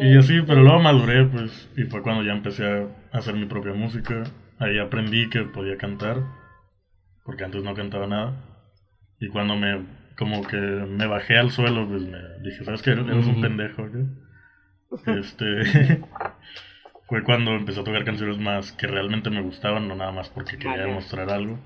[0.01, 3.75] Y así, pero luego maduré, pues, y fue cuando ya empecé a hacer mi propia
[3.75, 4.25] música.
[4.59, 6.23] Ahí aprendí que podía cantar,
[7.25, 8.35] porque antes no cantaba nada.
[9.19, 9.85] Y cuando me,
[10.17, 12.91] como que me bajé al suelo, pues me dije, ¿sabes qué?
[12.91, 14.05] Eres un pendejo, ¿qué?
[15.19, 16.05] Este,
[17.09, 20.57] fue cuando empecé a tocar canciones más que realmente me gustaban, no nada más porque
[20.57, 21.59] quería demostrar algo.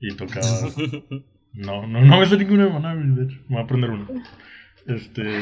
[0.00, 0.46] Y tocaba,
[1.52, 3.90] no, no, no me sé ninguna de Maná, güey, de hecho, me voy a aprender
[3.90, 4.06] una.
[4.86, 5.40] Este...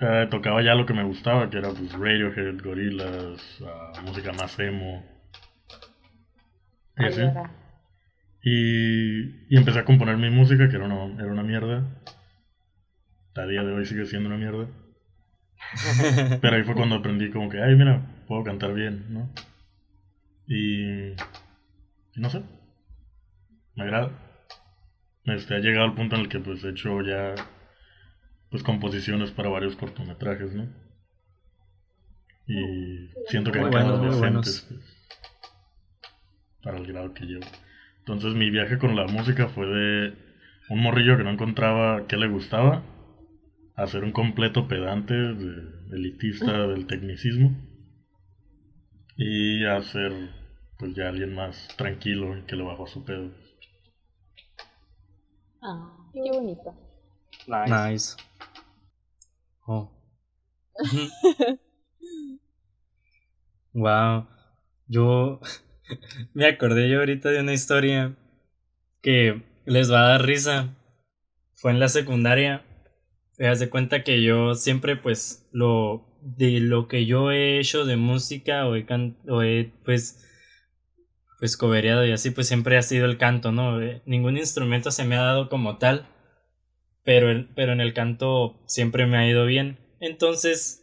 [0.00, 4.56] Eh, tocaba ya lo que me gustaba, que era pues Radiohead, Gorillaz, ah, música más
[4.60, 5.04] emo.
[6.98, 7.22] Y así.
[8.50, 11.84] Y, y empecé a componer mi música, que era una, era una mierda.
[13.34, 14.66] A día de hoy sigue siendo una mierda.
[16.40, 19.30] Pero ahí fue cuando aprendí como que, ay, mira, puedo cantar bien, ¿no?
[20.46, 22.42] Y, y no sé,
[23.76, 24.12] me agrada.
[25.24, 27.34] Este, ha llegado al punto en el que pues he hecho ya
[28.50, 30.72] pues composiciones para varios cortometrajes, ¿no?
[32.46, 34.80] Y siento que Muy han quedado buenos, muy decentes pues,
[36.62, 37.46] para el grado que llevo.
[38.08, 40.14] Entonces mi viaje con la música fue de
[40.70, 42.82] un morrillo que no encontraba qué le gustaba
[43.76, 47.54] a ser un completo pedante, de- elitista del tecnicismo
[49.18, 50.12] y a ser
[50.78, 53.30] pues ya alguien más tranquilo que le bajó a su pedo.
[55.60, 56.74] Ah, qué bonito.
[57.46, 57.92] Nice.
[57.92, 58.16] Nice.
[59.66, 59.90] Oh.
[63.74, 64.26] wow.
[64.86, 65.40] Yo
[66.34, 68.14] me acordé yo ahorita de una historia
[69.02, 70.74] que les va a dar risa.
[71.54, 72.64] Fue en la secundaria.
[73.36, 77.84] Te das de cuenta que yo siempre, pues, lo de lo que yo he hecho
[77.86, 80.24] de música o he, can- o he pues,
[81.38, 83.80] pues, cobereado y así, pues siempre ha sido el canto, ¿no?
[83.80, 86.06] Eh, Ningún instrumento se me ha dado como tal
[87.04, 89.78] pero, pero en el canto siempre me ha ido bien.
[90.00, 90.82] Entonces,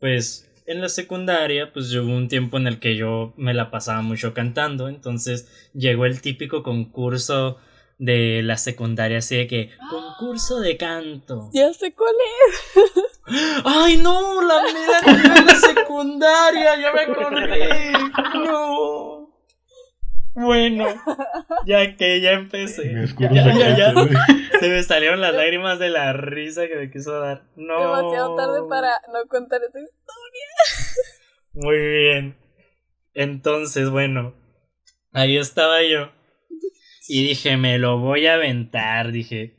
[0.00, 4.02] pues en la secundaria, pues llegó un tiempo en el que yo me la pasaba
[4.02, 4.88] mucho cantando.
[4.88, 7.58] Entonces llegó el típico concurso
[7.98, 11.48] de la secundaria, así de que, concurso de canto.
[11.52, 12.14] Ya sé cuál
[12.48, 12.82] es.
[13.64, 14.42] ¡Ay, no!
[14.42, 17.92] La mera de secundaria, ya me acordé.
[18.46, 19.05] No.
[20.36, 20.86] Bueno,
[21.66, 22.92] ya que ya empecé.
[22.92, 23.94] Me Ya.
[24.60, 27.44] Se me salieron las lágrimas de la risa que me quiso dar.
[27.56, 27.80] No.
[27.80, 30.46] Demasiado tarde para no contar esta historia.
[31.52, 32.36] Muy bien.
[33.14, 34.34] Entonces, bueno,
[35.12, 36.12] ahí estaba yo.
[37.08, 39.12] Y dije, me lo voy a aventar.
[39.12, 39.56] Dije,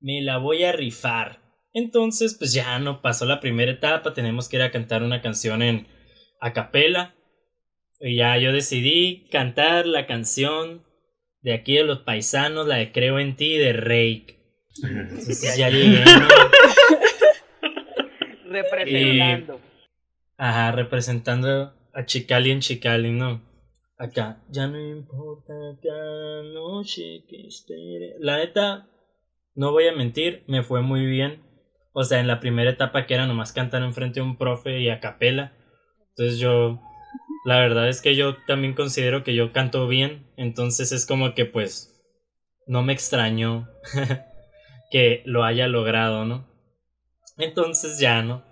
[0.00, 1.40] me la voy a rifar.
[1.72, 4.12] Entonces, pues ya no pasó la primera etapa.
[4.12, 5.88] Tenemos que ir a cantar una canción en
[6.38, 7.15] a capela.
[8.00, 10.84] Y ya yo decidí cantar la canción
[11.40, 14.36] de aquí de los paisanos, la de Creo en ti de Rake.
[14.82, 16.04] Entonces ya llegué.
[16.04, 16.28] ¿no?
[18.50, 19.60] Representando.
[20.38, 23.42] Ajá, representando a Chicali en Chicali, ¿no?
[23.98, 28.16] Acá, ya no importa cada noche que espere.
[28.18, 28.86] La neta,
[29.54, 31.42] no voy a mentir, me fue muy bien.
[31.94, 34.90] O sea, en la primera etapa que era nomás cantar enfrente de un profe y
[34.90, 35.54] a capela.
[36.10, 36.82] Entonces yo,
[37.44, 40.26] la verdad es que yo también considero que yo canto bien.
[40.36, 41.92] Entonces es como que pues,
[42.66, 43.68] no me extrañó.
[44.90, 46.46] que lo haya logrado, ¿no?
[47.38, 48.44] Entonces ya, ¿no?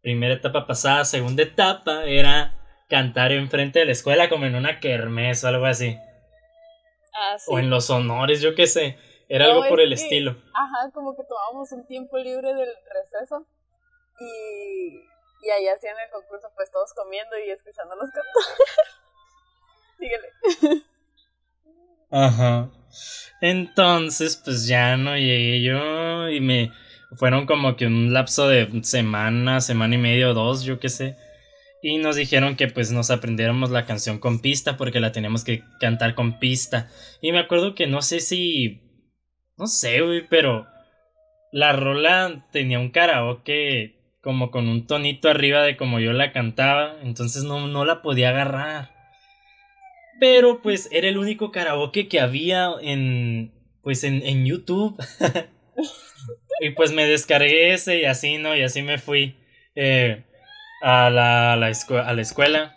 [0.00, 2.58] Primera etapa pasada, segunda etapa era
[2.88, 5.96] cantar enfrente de la escuela como en una kermés o algo así.
[7.14, 7.44] Ah, sí.
[7.52, 8.98] O en los honores, yo qué sé.
[9.28, 10.30] Era algo por es el que- estilo.
[10.54, 13.46] Ajá, como que tomábamos un tiempo libre del receso
[14.20, 14.98] y,
[15.42, 18.54] y ahí hacían el concurso, pues todos comiendo y escuchando los cantos.
[19.98, 20.84] Síguele.
[22.10, 22.70] Ajá.
[23.40, 26.70] Entonces, pues ya no llegué yo y me
[27.16, 31.16] fueron como que un lapso de semana, semana y medio, dos, yo qué sé.
[31.82, 35.64] Y nos dijeron que pues nos aprendiéramos la canción con pista porque la teníamos que
[35.80, 36.88] cantar con pista.
[37.20, 38.80] Y me acuerdo que no sé si...
[39.56, 40.66] No sé, güey, pero
[41.50, 46.96] la rola tenía un karaoke como con un tonito arriba de como yo la cantaba.
[47.02, 48.90] Entonces no, no la podía agarrar.
[50.20, 54.96] Pero pues era el único karaoke que había en pues en, en YouTube.
[56.60, 58.56] y pues me descargué ese y así, ¿no?
[58.56, 59.36] Y así me fui
[59.74, 60.24] eh,
[60.82, 62.76] a, la, a, la escuela.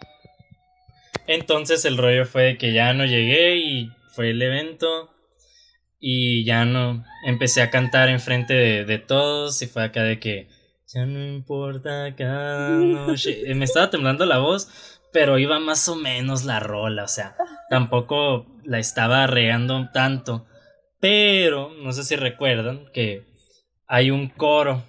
[1.28, 5.12] Entonces el rollo fue que ya no llegué y fue el evento.
[6.00, 10.55] Y ya no empecé a cantar enfrente de, de todos y fue acá de que
[10.88, 13.44] ya no importa cada noche.
[13.56, 17.36] Me estaba temblando la voz, pero iba más o menos la rola, o sea,
[17.70, 20.46] tampoco la estaba regando tanto.
[21.00, 23.24] Pero, no sé si recuerdan que
[23.88, 24.84] hay un coro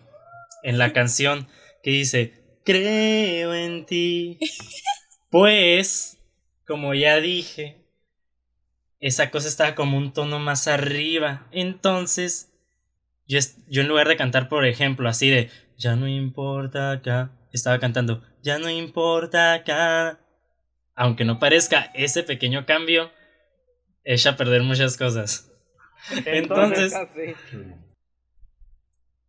[0.63, 1.49] en la canción
[1.83, 4.39] que dice, creo en ti.
[5.31, 6.19] Pues,
[6.67, 7.87] como ya dije,
[9.01, 11.47] esa cosa estaba como un tono más arriba.
[11.53, 12.53] Entonces,
[13.27, 17.79] yo, yo en lugar de cantar, por ejemplo, así de, ya no importa acá, estaba
[17.79, 20.21] cantando, ya no importa acá.
[20.95, 23.11] Aunque no parezca, ese pequeño cambio
[24.05, 25.53] echa a perder muchas cosas.
[26.25, 27.35] Entonces, así.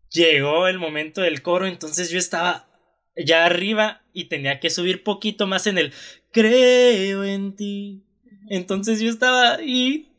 [0.09, 2.67] llegó el momento del coro, entonces yo estaba
[3.15, 5.93] ya arriba y tenía que subir poquito más en el
[6.31, 8.03] creo en ti.
[8.49, 10.13] Entonces yo estaba ahí,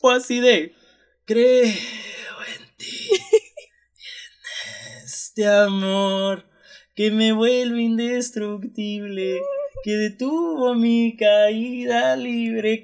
[0.00, 0.74] fue así de
[1.24, 3.10] creo en ti.
[5.38, 6.44] Este amor
[6.96, 9.40] que me vuelve indestructible,
[9.84, 12.82] que detuvo mi caída libre.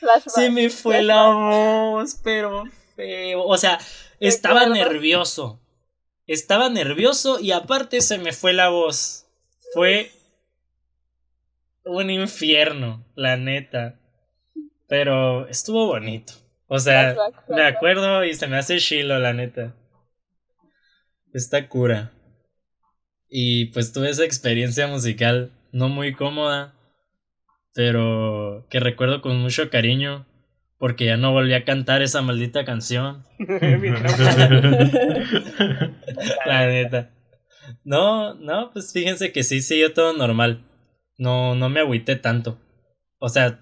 [0.00, 0.28] Flashback.
[0.28, 2.64] Se me fue la voz, pero
[2.96, 3.44] feo.
[3.44, 3.78] O sea,
[4.18, 5.60] estaba nervioso.
[6.26, 9.28] Estaba nervioso y aparte se me fue la voz.
[9.74, 10.10] Fue
[11.84, 14.00] un infierno, la neta.
[14.88, 16.32] Pero estuvo bonito.
[16.66, 19.72] O sea, Flashback, me acuerdo y se me hace chilo, la neta.
[21.36, 22.12] Está cura.
[23.28, 26.74] Y pues tuve esa experiencia musical no muy cómoda,
[27.74, 30.24] pero que recuerdo con mucho cariño
[30.78, 33.22] porque ya no volví a cantar esa maldita canción.
[36.46, 37.10] La neta.
[37.84, 40.64] No, no, pues fíjense que sí siguió todo normal.
[41.18, 42.58] No, no me agüité tanto.
[43.18, 43.60] O sea,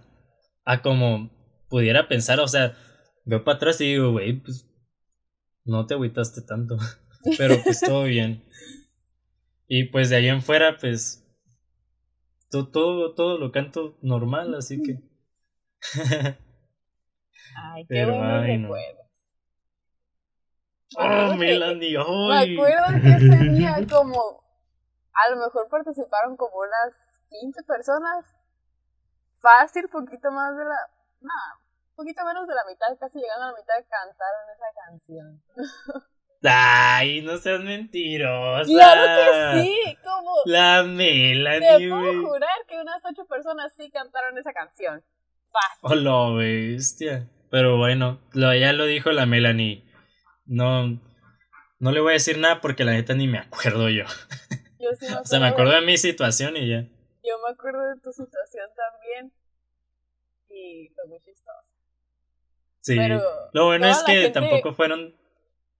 [0.65, 1.33] a como
[1.69, 2.77] pudiera pensar, o sea,
[3.25, 4.71] veo para atrás y digo, güey, pues
[5.65, 6.79] no te agüitaste tanto.
[7.39, 8.43] Pero pues todo bien.
[9.67, 11.25] Y pues de ahí en fuera, pues
[12.51, 15.01] to- todo, todo lo canto normal, así que.
[17.57, 18.69] Ay, qué Pero, buenos ay, no.
[18.69, 19.07] recuerdos.
[20.97, 21.99] ¡Oh, Melanie!
[21.99, 22.55] Me ¡Ay!
[22.55, 24.43] acuerdo que ese día como
[25.13, 26.95] a lo mejor participaron como unas
[27.31, 28.25] 15 personas.
[29.41, 30.77] Fácil, poquito más de la...
[31.21, 31.31] No,
[31.97, 35.43] poquito menos de la mitad, casi llegando a la mitad cantaron esa canción.
[36.47, 38.65] ¡Ay, no seas mentirosa!
[38.71, 39.97] ¡Claro que sí!
[40.05, 40.35] Como...
[40.47, 42.17] La Te Melanie, puedo güey.
[42.25, 45.03] jurar que unas 8 personas sí cantaron esa canción.
[45.51, 45.79] Fácil.
[45.83, 47.29] Oh, lo bestia.
[47.51, 49.85] Pero bueno, lo, ya lo dijo la Melanie.
[50.47, 51.01] No,
[51.79, 54.05] no le voy a decir nada porque la neta ni me acuerdo yo.
[54.79, 56.83] Yo sí me O sea, me acuerdo de mi situación y ya.
[57.23, 59.33] Yo me acuerdo de tu situación también.
[60.51, 61.59] Y fue muy chistoso.
[62.81, 62.97] Sí.
[62.97, 63.23] Pero
[63.53, 65.15] lo bueno es que gente- tampoco fueron.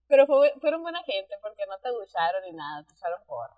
[0.07, 3.57] Pero fue, fueron buena gente porque no te abucharon ni nada, te echaron porras.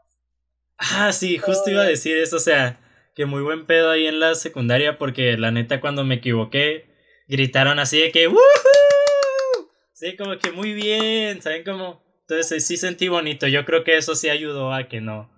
[0.78, 2.38] Ah, sí, Todo justo iba a decir eso.
[2.38, 2.80] O sea,
[3.16, 6.86] que muy buen pedo ahí en la secundaria porque la neta cuando me equivoqué
[7.28, 9.72] gritaron así de que ¡Woohoo!
[9.94, 12.04] Sí, como que muy bien, ¿saben cómo?
[12.22, 13.48] Entonces sí sentí bonito.
[13.48, 15.32] Yo creo que eso sí ayudó a que no.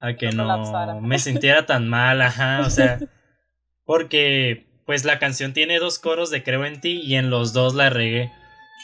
[0.00, 2.62] A que no me sintiera tan mal, ajá.
[2.66, 2.98] O sea,
[3.84, 7.74] porque pues la canción tiene dos coros de Creo en ti y en los dos
[7.74, 8.32] la regué.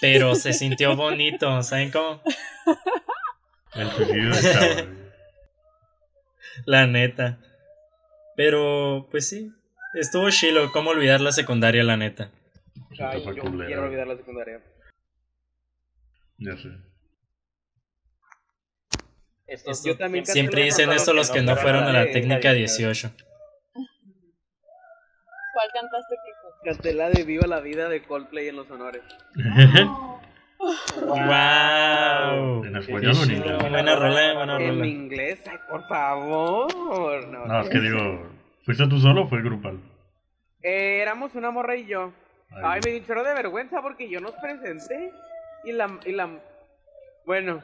[0.00, 2.22] Pero se sintió bonito, ¿saben cómo?
[3.74, 4.98] Enseguida estaba, güey.
[6.66, 7.38] La neta.
[8.36, 9.52] Pero, pues sí.
[9.94, 10.70] Estuvo chilo.
[10.72, 12.30] ¿Cómo olvidar la secundaria, la neta?
[13.00, 13.66] Ay, yo culera.
[13.66, 14.60] quiero olvidar la secundaria.
[16.38, 16.68] Ya sé.
[19.46, 22.56] Estos Yo también Siempre dicen eso los que no fueron a la de- técnica de-
[22.58, 23.10] 18.
[25.54, 26.37] ¿Cuál cantaste, Kiko?
[26.64, 29.02] Canté la de Viva la Vida de Coldplay en los honores.
[30.58, 32.64] ¡Wow!
[32.64, 33.58] ¿En español o en inglés?
[33.70, 37.28] Buena rola, buena En inglés, ay, por favor.
[37.28, 38.26] No, No, es que digo,
[38.64, 39.78] ¿fuiste tú solo o fue grupal?
[40.62, 42.12] Eh, éramos una morra y yo.
[42.50, 45.12] Ay, Ay, me dio un chorro de vergüenza porque yo nos presenté
[45.64, 45.96] y la...
[46.04, 46.28] Y la...
[47.24, 47.62] Bueno,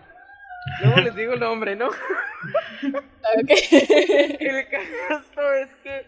[0.82, 1.88] luego les digo el nombre, ¿no?
[3.24, 3.49] Ok.
[4.38, 6.07] El caso es que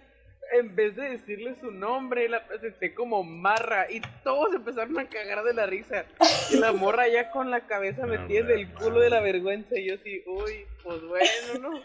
[0.52, 5.44] en vez de decirle su nombre, la presenté como Marra y todos empezaron a cagar
[5.44, 6.04] de la risa.
[6.50, 9.88] Y la morra ya con la cabeza metida en el culo de la vergüenza y
[9.88, 11.80] yo así, uy, pues bueno, ¿no?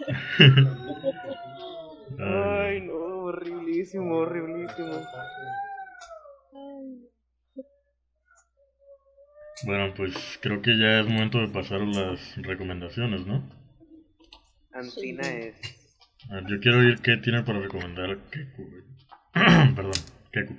[2.20, 5.02] Ay, no, horriblísimo, horriblísimo.
[9.64, 13.48] Bueno, pues creo que ya es momento de pasar a las recomendaciones, ¿no?
[14.74, 15.81] Ancina es.
[16.30, 18.64] A ver, yo quiero oír qué tiene para recomendar Keku.
[18.70, 18.84] güey.
[19.76, 19.94] Perdón,
[20.32, 20.56] Keku.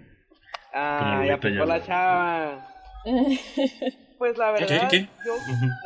[0.72, 1.84] Ay, ahorita ¿a poco ya la no.
[1.84, 2.66] chava?
[4.18, 5.08] Pues la ¿Qué, verdad, qué?
[5.26, 5.34] yo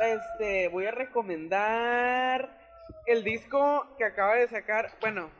[0.05, 2.51] este, voy a recomendar
[3.07, 4.91] el disco que acaba de sacar.
[5.01, 5.31] Bueno,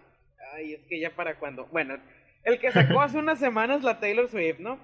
[0.55, 1.67] ay, es que ya para cuando.
[1.67, 1.99] Bueno,
[2.45, 4.79] el que sacó hace unas semanas la Taylor Swift, ¿no?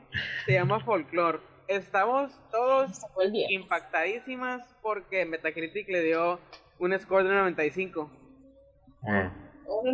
[0.45, 1.39] Se llama Folklore.
[1.69, 3.51] Estamos todos Sacó el 10.
[3.51, 6.39] impactadísimas porque Metacritic le dio
[6.79, 8.11] un score de 95.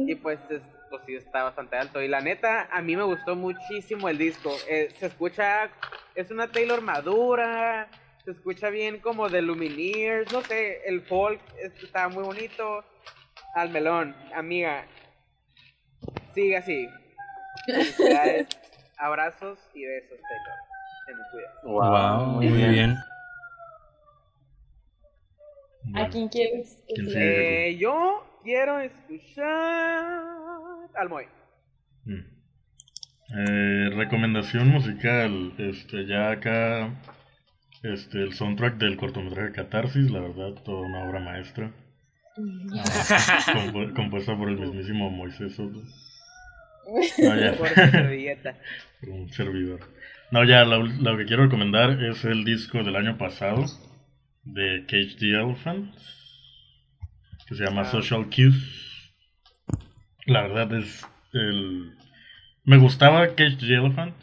[0.06, 2.02] Y pues, es- pues sí, está bastante alto.
[2.02, 4.50] Y la neta, a mí me gustó muchísimo el disco.
[4.68, 5.70] Eh, se escucha,
[6.14, 7.88] es una Taylor madura,
[8.24, 12.84] se escucha bien como de Lumineers, no sé, el folk es- está muy bonito.
[13.54, 14.84] Al melón, amiga,
[16.34, 16.88] sigue así.
[17.66, 18.46] Felicidades,
[18.98, 20.58] abrazos y besos, Taylor.
[21.06, 21.54] Se me cuida.
[21.64, 22.94] Wow, muy bien.
[25.84, 26.04] bueno.
[26.06, 26.78] ¿A quién quieres?
[26.88, 30.06] Eh, yo quiero escuchar
[30.94, 31.24] al Moy.
[32.06, 32.24] Mm.
[33.36, 36.94] Eh, recomendación musical, este, ya acá,
[37.82, 41.70] este, el soundtrack del cortometraje Catarsis, la verdad, toda una obra maestra,
[42.38, 45.82] compu- compuesta por el mismísimo Moisés Soto.
[47.18, 48.56] No, ya, Por tu servilleta.
[49.00, 49.80] por un servidor.
[50.30, 53.66] No, ya, lo, lo que quiero recomendar es el disco del año pasado
[54.44, 55.94] de Cage the Elephant,
[57.48, 57.86] que se llama Ah.
[57.86, 59.14] Social Cues.
[60.26, 61.94] La verdad es el...
[62.64, 64.14] Me gustaba Cage the Elephant,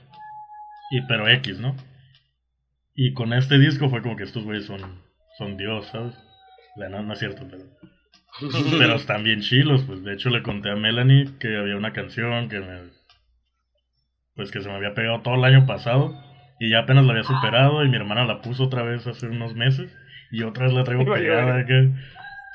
[0.91, 1.75] y, pero X, ¿no?
[2.93, 5.01] Y con este disco fue como que estos güeyes son,
[5.37, 6.13] son Dios, ¿sabes?
[6.77, 7.63] Sea, no, no es cierto, pero...
[8.77, 12.49] Pero están bien chilos, pues de hecho le conté a Melanie que había una canción
[12.49, 12.89] que me...
[14.35, 16.13] Pues que se me había pegado todo el año pasado
[16.59, 19.55] y ya apenas la había superado y mi hermana la puso otra vez hace unos
[19.55, 19.89] meses
[20.31, 21.93] y otra vez la traigo pegada vale.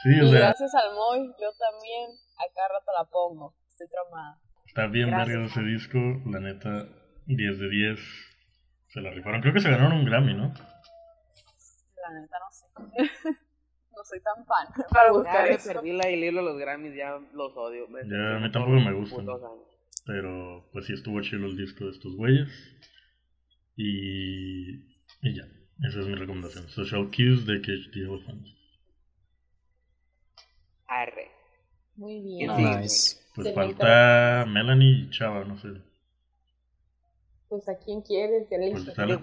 [0.00, 0.14] Acá.
[0.16, 3.54] Sí, o Y sea, gracias al Moy, yo también a cada rato la pongo.
[3.68, 4.38] Estoy traumada.
[4.66, 5.28] está bien Gracias.
[5.28, 5.98] verga ese disco,
[6.30, 6.88] la neta,
[7.26, 8.00] 10 de 10.
[8.88, 10.52] Se la rifaron, creo que se ganaron un Grammy, ¿no?
[10.52, 12.66] La neta no sé.
[13.92, 15.72] no soy tan fan para Ya buscar me eso.
[15.72, 17.86] perdí la hilo de los Grammys, ya los odio.
[17.88, 19.26] Me Ya, a mí decepcionó tampoco me gustan.
[20.06, 22.48] Pero pues sí estuvo chido el disco de estos güeyes.
[23.76, 24.74] Y,
[25.22, 25.44] y ya,
[25.88, 26.68] esa es mi recomendación.
[26.68, 27.60] Social Cues de
[27.92, 28.46] the Elephant.
[30.90, 31.30] Arre.
[31.94, 32.56] Muy bien.
[32.56, 32.62] Sí.
[32.64, 33.20] Nice.
[33.34, 35.68] Pues Se me falta Melanie y Chava, no sé.
[37.48, 38.96] Pues a quién quieres, ya le Pues dije.
[38.96, 39.18] dale,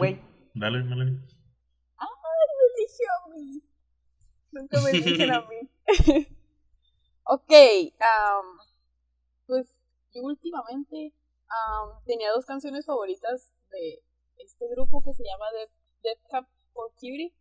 [0.54, 1.20] dale Melanie.
[1.20, 3.62] me eligió a mí.
[4.52, 5.70] Nunca me eligen a mí.
[7.24, 7.52] ok,
[8.00, 8.46] am,
[9.46, 9.68] pues
[10.14, 11.14] yo últimamente
[11.50, 14.02] am, tenía dos canciones favoritas de
[14.38, 15.72] este grupo que se llama Death,
[16.04, 17.34] Death Cab for Cutie.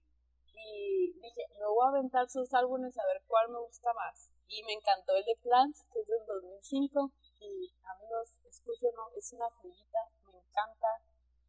[0.66, 4.30] Y dije, me voy a aventar sus álbumes a ver cuál me gusta más.
[4.48, 7.12] Y me encantó el de Plants, que es del 2005.
[7.40, 9.98] Y amigos, escúchenlo, es una joyita,
[10.32, 10.88] me encanta.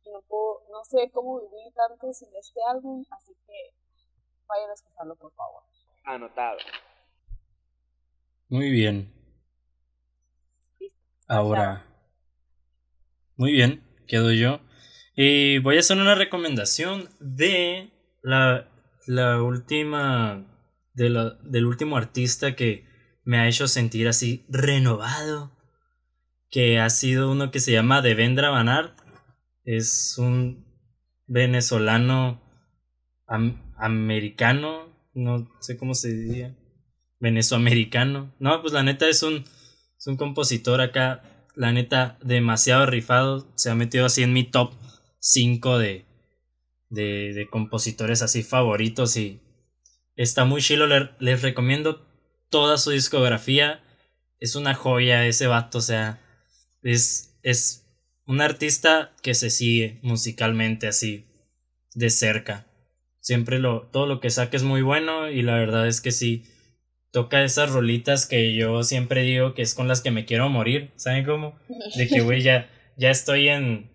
[0.04, 3.74] Y no puedo, no sé cómo vivir tanto sin este álbum, así que
[4.48, 5.64] vayan a escucharlo por favor.
[6.04, 6.58] Anotado.
[8.50, 9.12] Muy bien.
[10.80, 10.98] Listo.
[11.28, 11.86] Ahora.
[13.36, 14.60] Muy bien, quedo yo.
[15.16, 17.92] Y voy a hacer una recomendación de
[18.22, 18.68] la,
[19.08, 20.46] la última.
[20.94, 22.86] De la- del último artista que
[23.24, 25.52] me ha hecho sentir así renovado.
[26.50, 28.98] Que ha sido uno que se llama Devendra Banhart.
[29.64, 30.66] Es un
[31.28, 32.42] venezolano
[33.28, 34.88] am- americano.
[35.14, 36.58] No sé cómo se diría.
[37.20, 38.34] Venezoamericano.
[38.40, 39.44] No, pues la neta es un,
[39.98, 41.22] es un compositor acá.
[41.56, 43.52] La neta, demasiado rifado.
[43.56, 44.74] Se ha metido así en mi top
[45.20, 46.06] 5 de,
[46.90, 49.42] de, de compositores así favoritos y
[50.16, 50.88] está muy chilo.
[51.20, 52.06] les recomiendo
[52.50, 53.82] toda su discografía.
[54.40, 56.22] Es una joya ese vato, o sea,
[56.84, 57.86] es, es
[58.26, 61.26] un artista que se sigue musicalmente así,
[61.96, 62.68] de cerca.
[63.20, 66.44] Siempre lo, todo lo que saca es muy bueno y la verdad es que sí,
[67.12, 70.92] toca esas rolitas que yo siempre digo que es con las que me quiero morir,
[70.98, 71.58] ¿saben cómo?
[71.96, 73.90] De que, güey, ya, ya estoy en,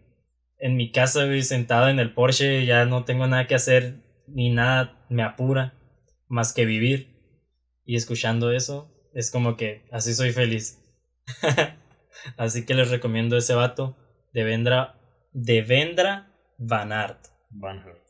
[0.62, 3.96] en mi casa, güey, sentada en el Porsche, ya no tengo nada que hacer,
[4.28, 5.74] ni nada me apura,
[6.28, 7.08] más que vivir.
[7.84, 10.80] Y escuchando eso, es como que así soy feliz.
[12.36, 13.96] así que les recomiendo ese vato,
[14.32, 15.00] de Vendra,
[15.32, 17.26] de Vendra Van Art.
[17.50, 18.06] Van Hart.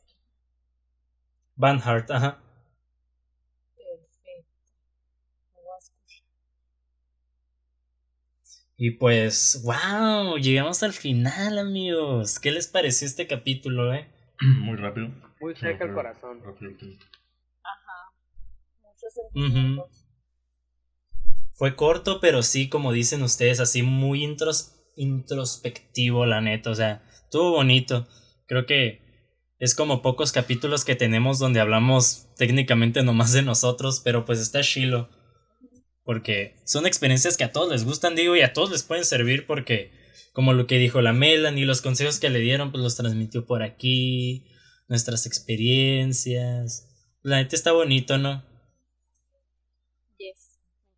[1.55, 2.42] Van Hart, ajá.
[8.75, 12.39] Y pues, wow, llegamos al final, amigos.
[12.39, 14.07] ¿Qué les pareció este capítulo, eh?
[14.59, 15.09] Muy rápido.
[15.39, 16.41] Muy cerca el corazón.
[16.41, 16.57] Ajá.
[18.81, 20.05] Muchos sentimientos.
[21.53, 26.71] Fue corto, pero sí, como dicen ustedes, así muy intros introspectivo, la neta.
[26.71, 28.07] O sea, estuvo bonito.
[28.47, 29.01] Creo que
[29.59, 34.61] es como pocos capítulos que tenemos donde hablamos técnicamente nomás de nosotros, pero pues está
[34.61, 35.09] chilo.
[36.03, 39.47] Porque son experiencias que a todos les gustan, digo, y a todos les pueden servir
[39.47, 39.91] porque,
[40.33, 43.63] como lo que dijo la Melanie, los consejos que le dieron, pues los transmitió por
[43.63, 44.45] aquí,
[44.89, 46.89] nuestras experiencias.
[47.21, 48.43] La neta está bonito, ¿no?
[50.17, 50.89] Yes, me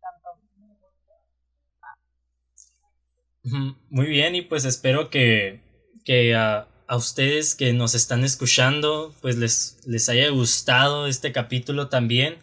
[3.52, 3.80] encantó.
[3.90, 5.60] Muy bien, y pues espero que,
[6.04, 11.88] que a, a ustedes que nos están escuchando, pues les, les haya gustado este capítulo
[11.88, 12.38] también.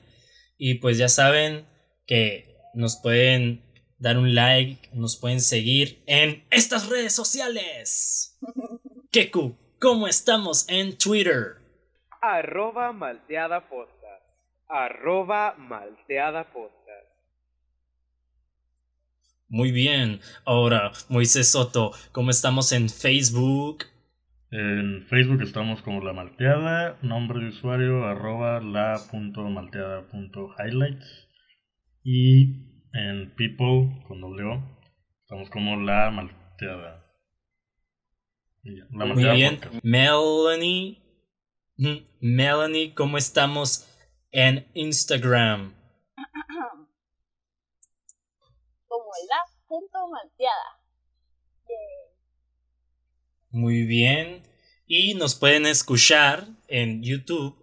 [0.58, 1.68] Y pues ya saben
[2.06, 3.62] que nos pueden
[4.00, 8.40] dar un like, nos pueden seguir en estas redes sociales.
[9.12, 11.58] Keku, ¿cómo estamos en Twitter?
[12.22, 14.24] Arroba malteada podcast.
[14.68, 16.74] Arroba malteada podcast.
[19.48, 20.20] Muy bien.
[20.46, 23.86] Ahora, Moisés Soto, ¿cómo estamos en Facebook?
[24.50, 31.28] En Facebook estamos como La Malteada, nombre de usuario arroba la.malteada.highlights.
[32.04, 34.62] Y en People, con doble
[35.22, 37.10] estamos como La Malteada.
[38.92, 39.62] La Muy bien.
[39.84, 41.02] Melanie.
[42.20, 43.90] Melanie, ¿cómo estamos
[44.32, 45.74] en Instagram?
[48.88, 50.84] Como la.malteada.
[53.50, 54.44] Muy bien.
[54.88, 57.63] Y nos pueden escuchar en YouTube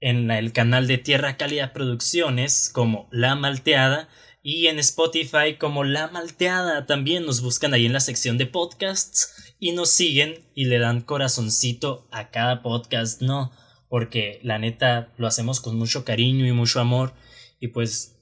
[0.00, 4.08] en el canal de Tierra Cálida Producciones como La Malteada
[4.42, 6.86] y en Spotify como La Malteada.
[6.86, 11.00] También nos buscan ahí en la sección de podcasts y nos siguen y le dan
[11.00, 13.52] corazoncito a cada podcast, ¿no?
[13.88, 17.14] Porque la neta lo hacemos con mucho cariño y mucho amor
[17.58, 18.16] y pues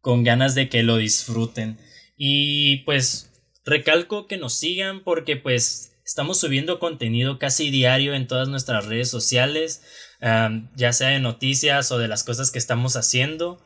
[0.00, 1.78] con ganas de que lo disfruten.
[2.16, 3.30] Y pues
[3.64, 9.10] recalco que nos sigan porque pues estamos subiendo contenido casi diario en todas nuestras redes
[9.10, 9.82] sociales
[10.20, 13.60] ya sea de noticias o de las cosas que estamos haciendo.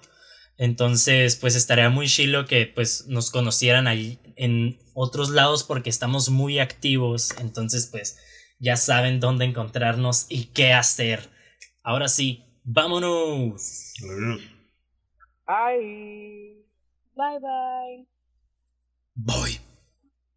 [0.57, 6.29] Entonces, pues estaría muy chilo que pues nos conocieran ahí en otros lados porque estamos
[6.29, 7.35] muy activos.
[7.39, 8.19] Entonces, pues
[8.59, 11.31] ya saben dónde encontrarnos y qué hacer.
[11.83, 13.95] Ahora sí, vámonos.
[15.47, 16.67] Bye.
[17.17, 18.07] Bye bye.
[19.15, 19.70] Bye.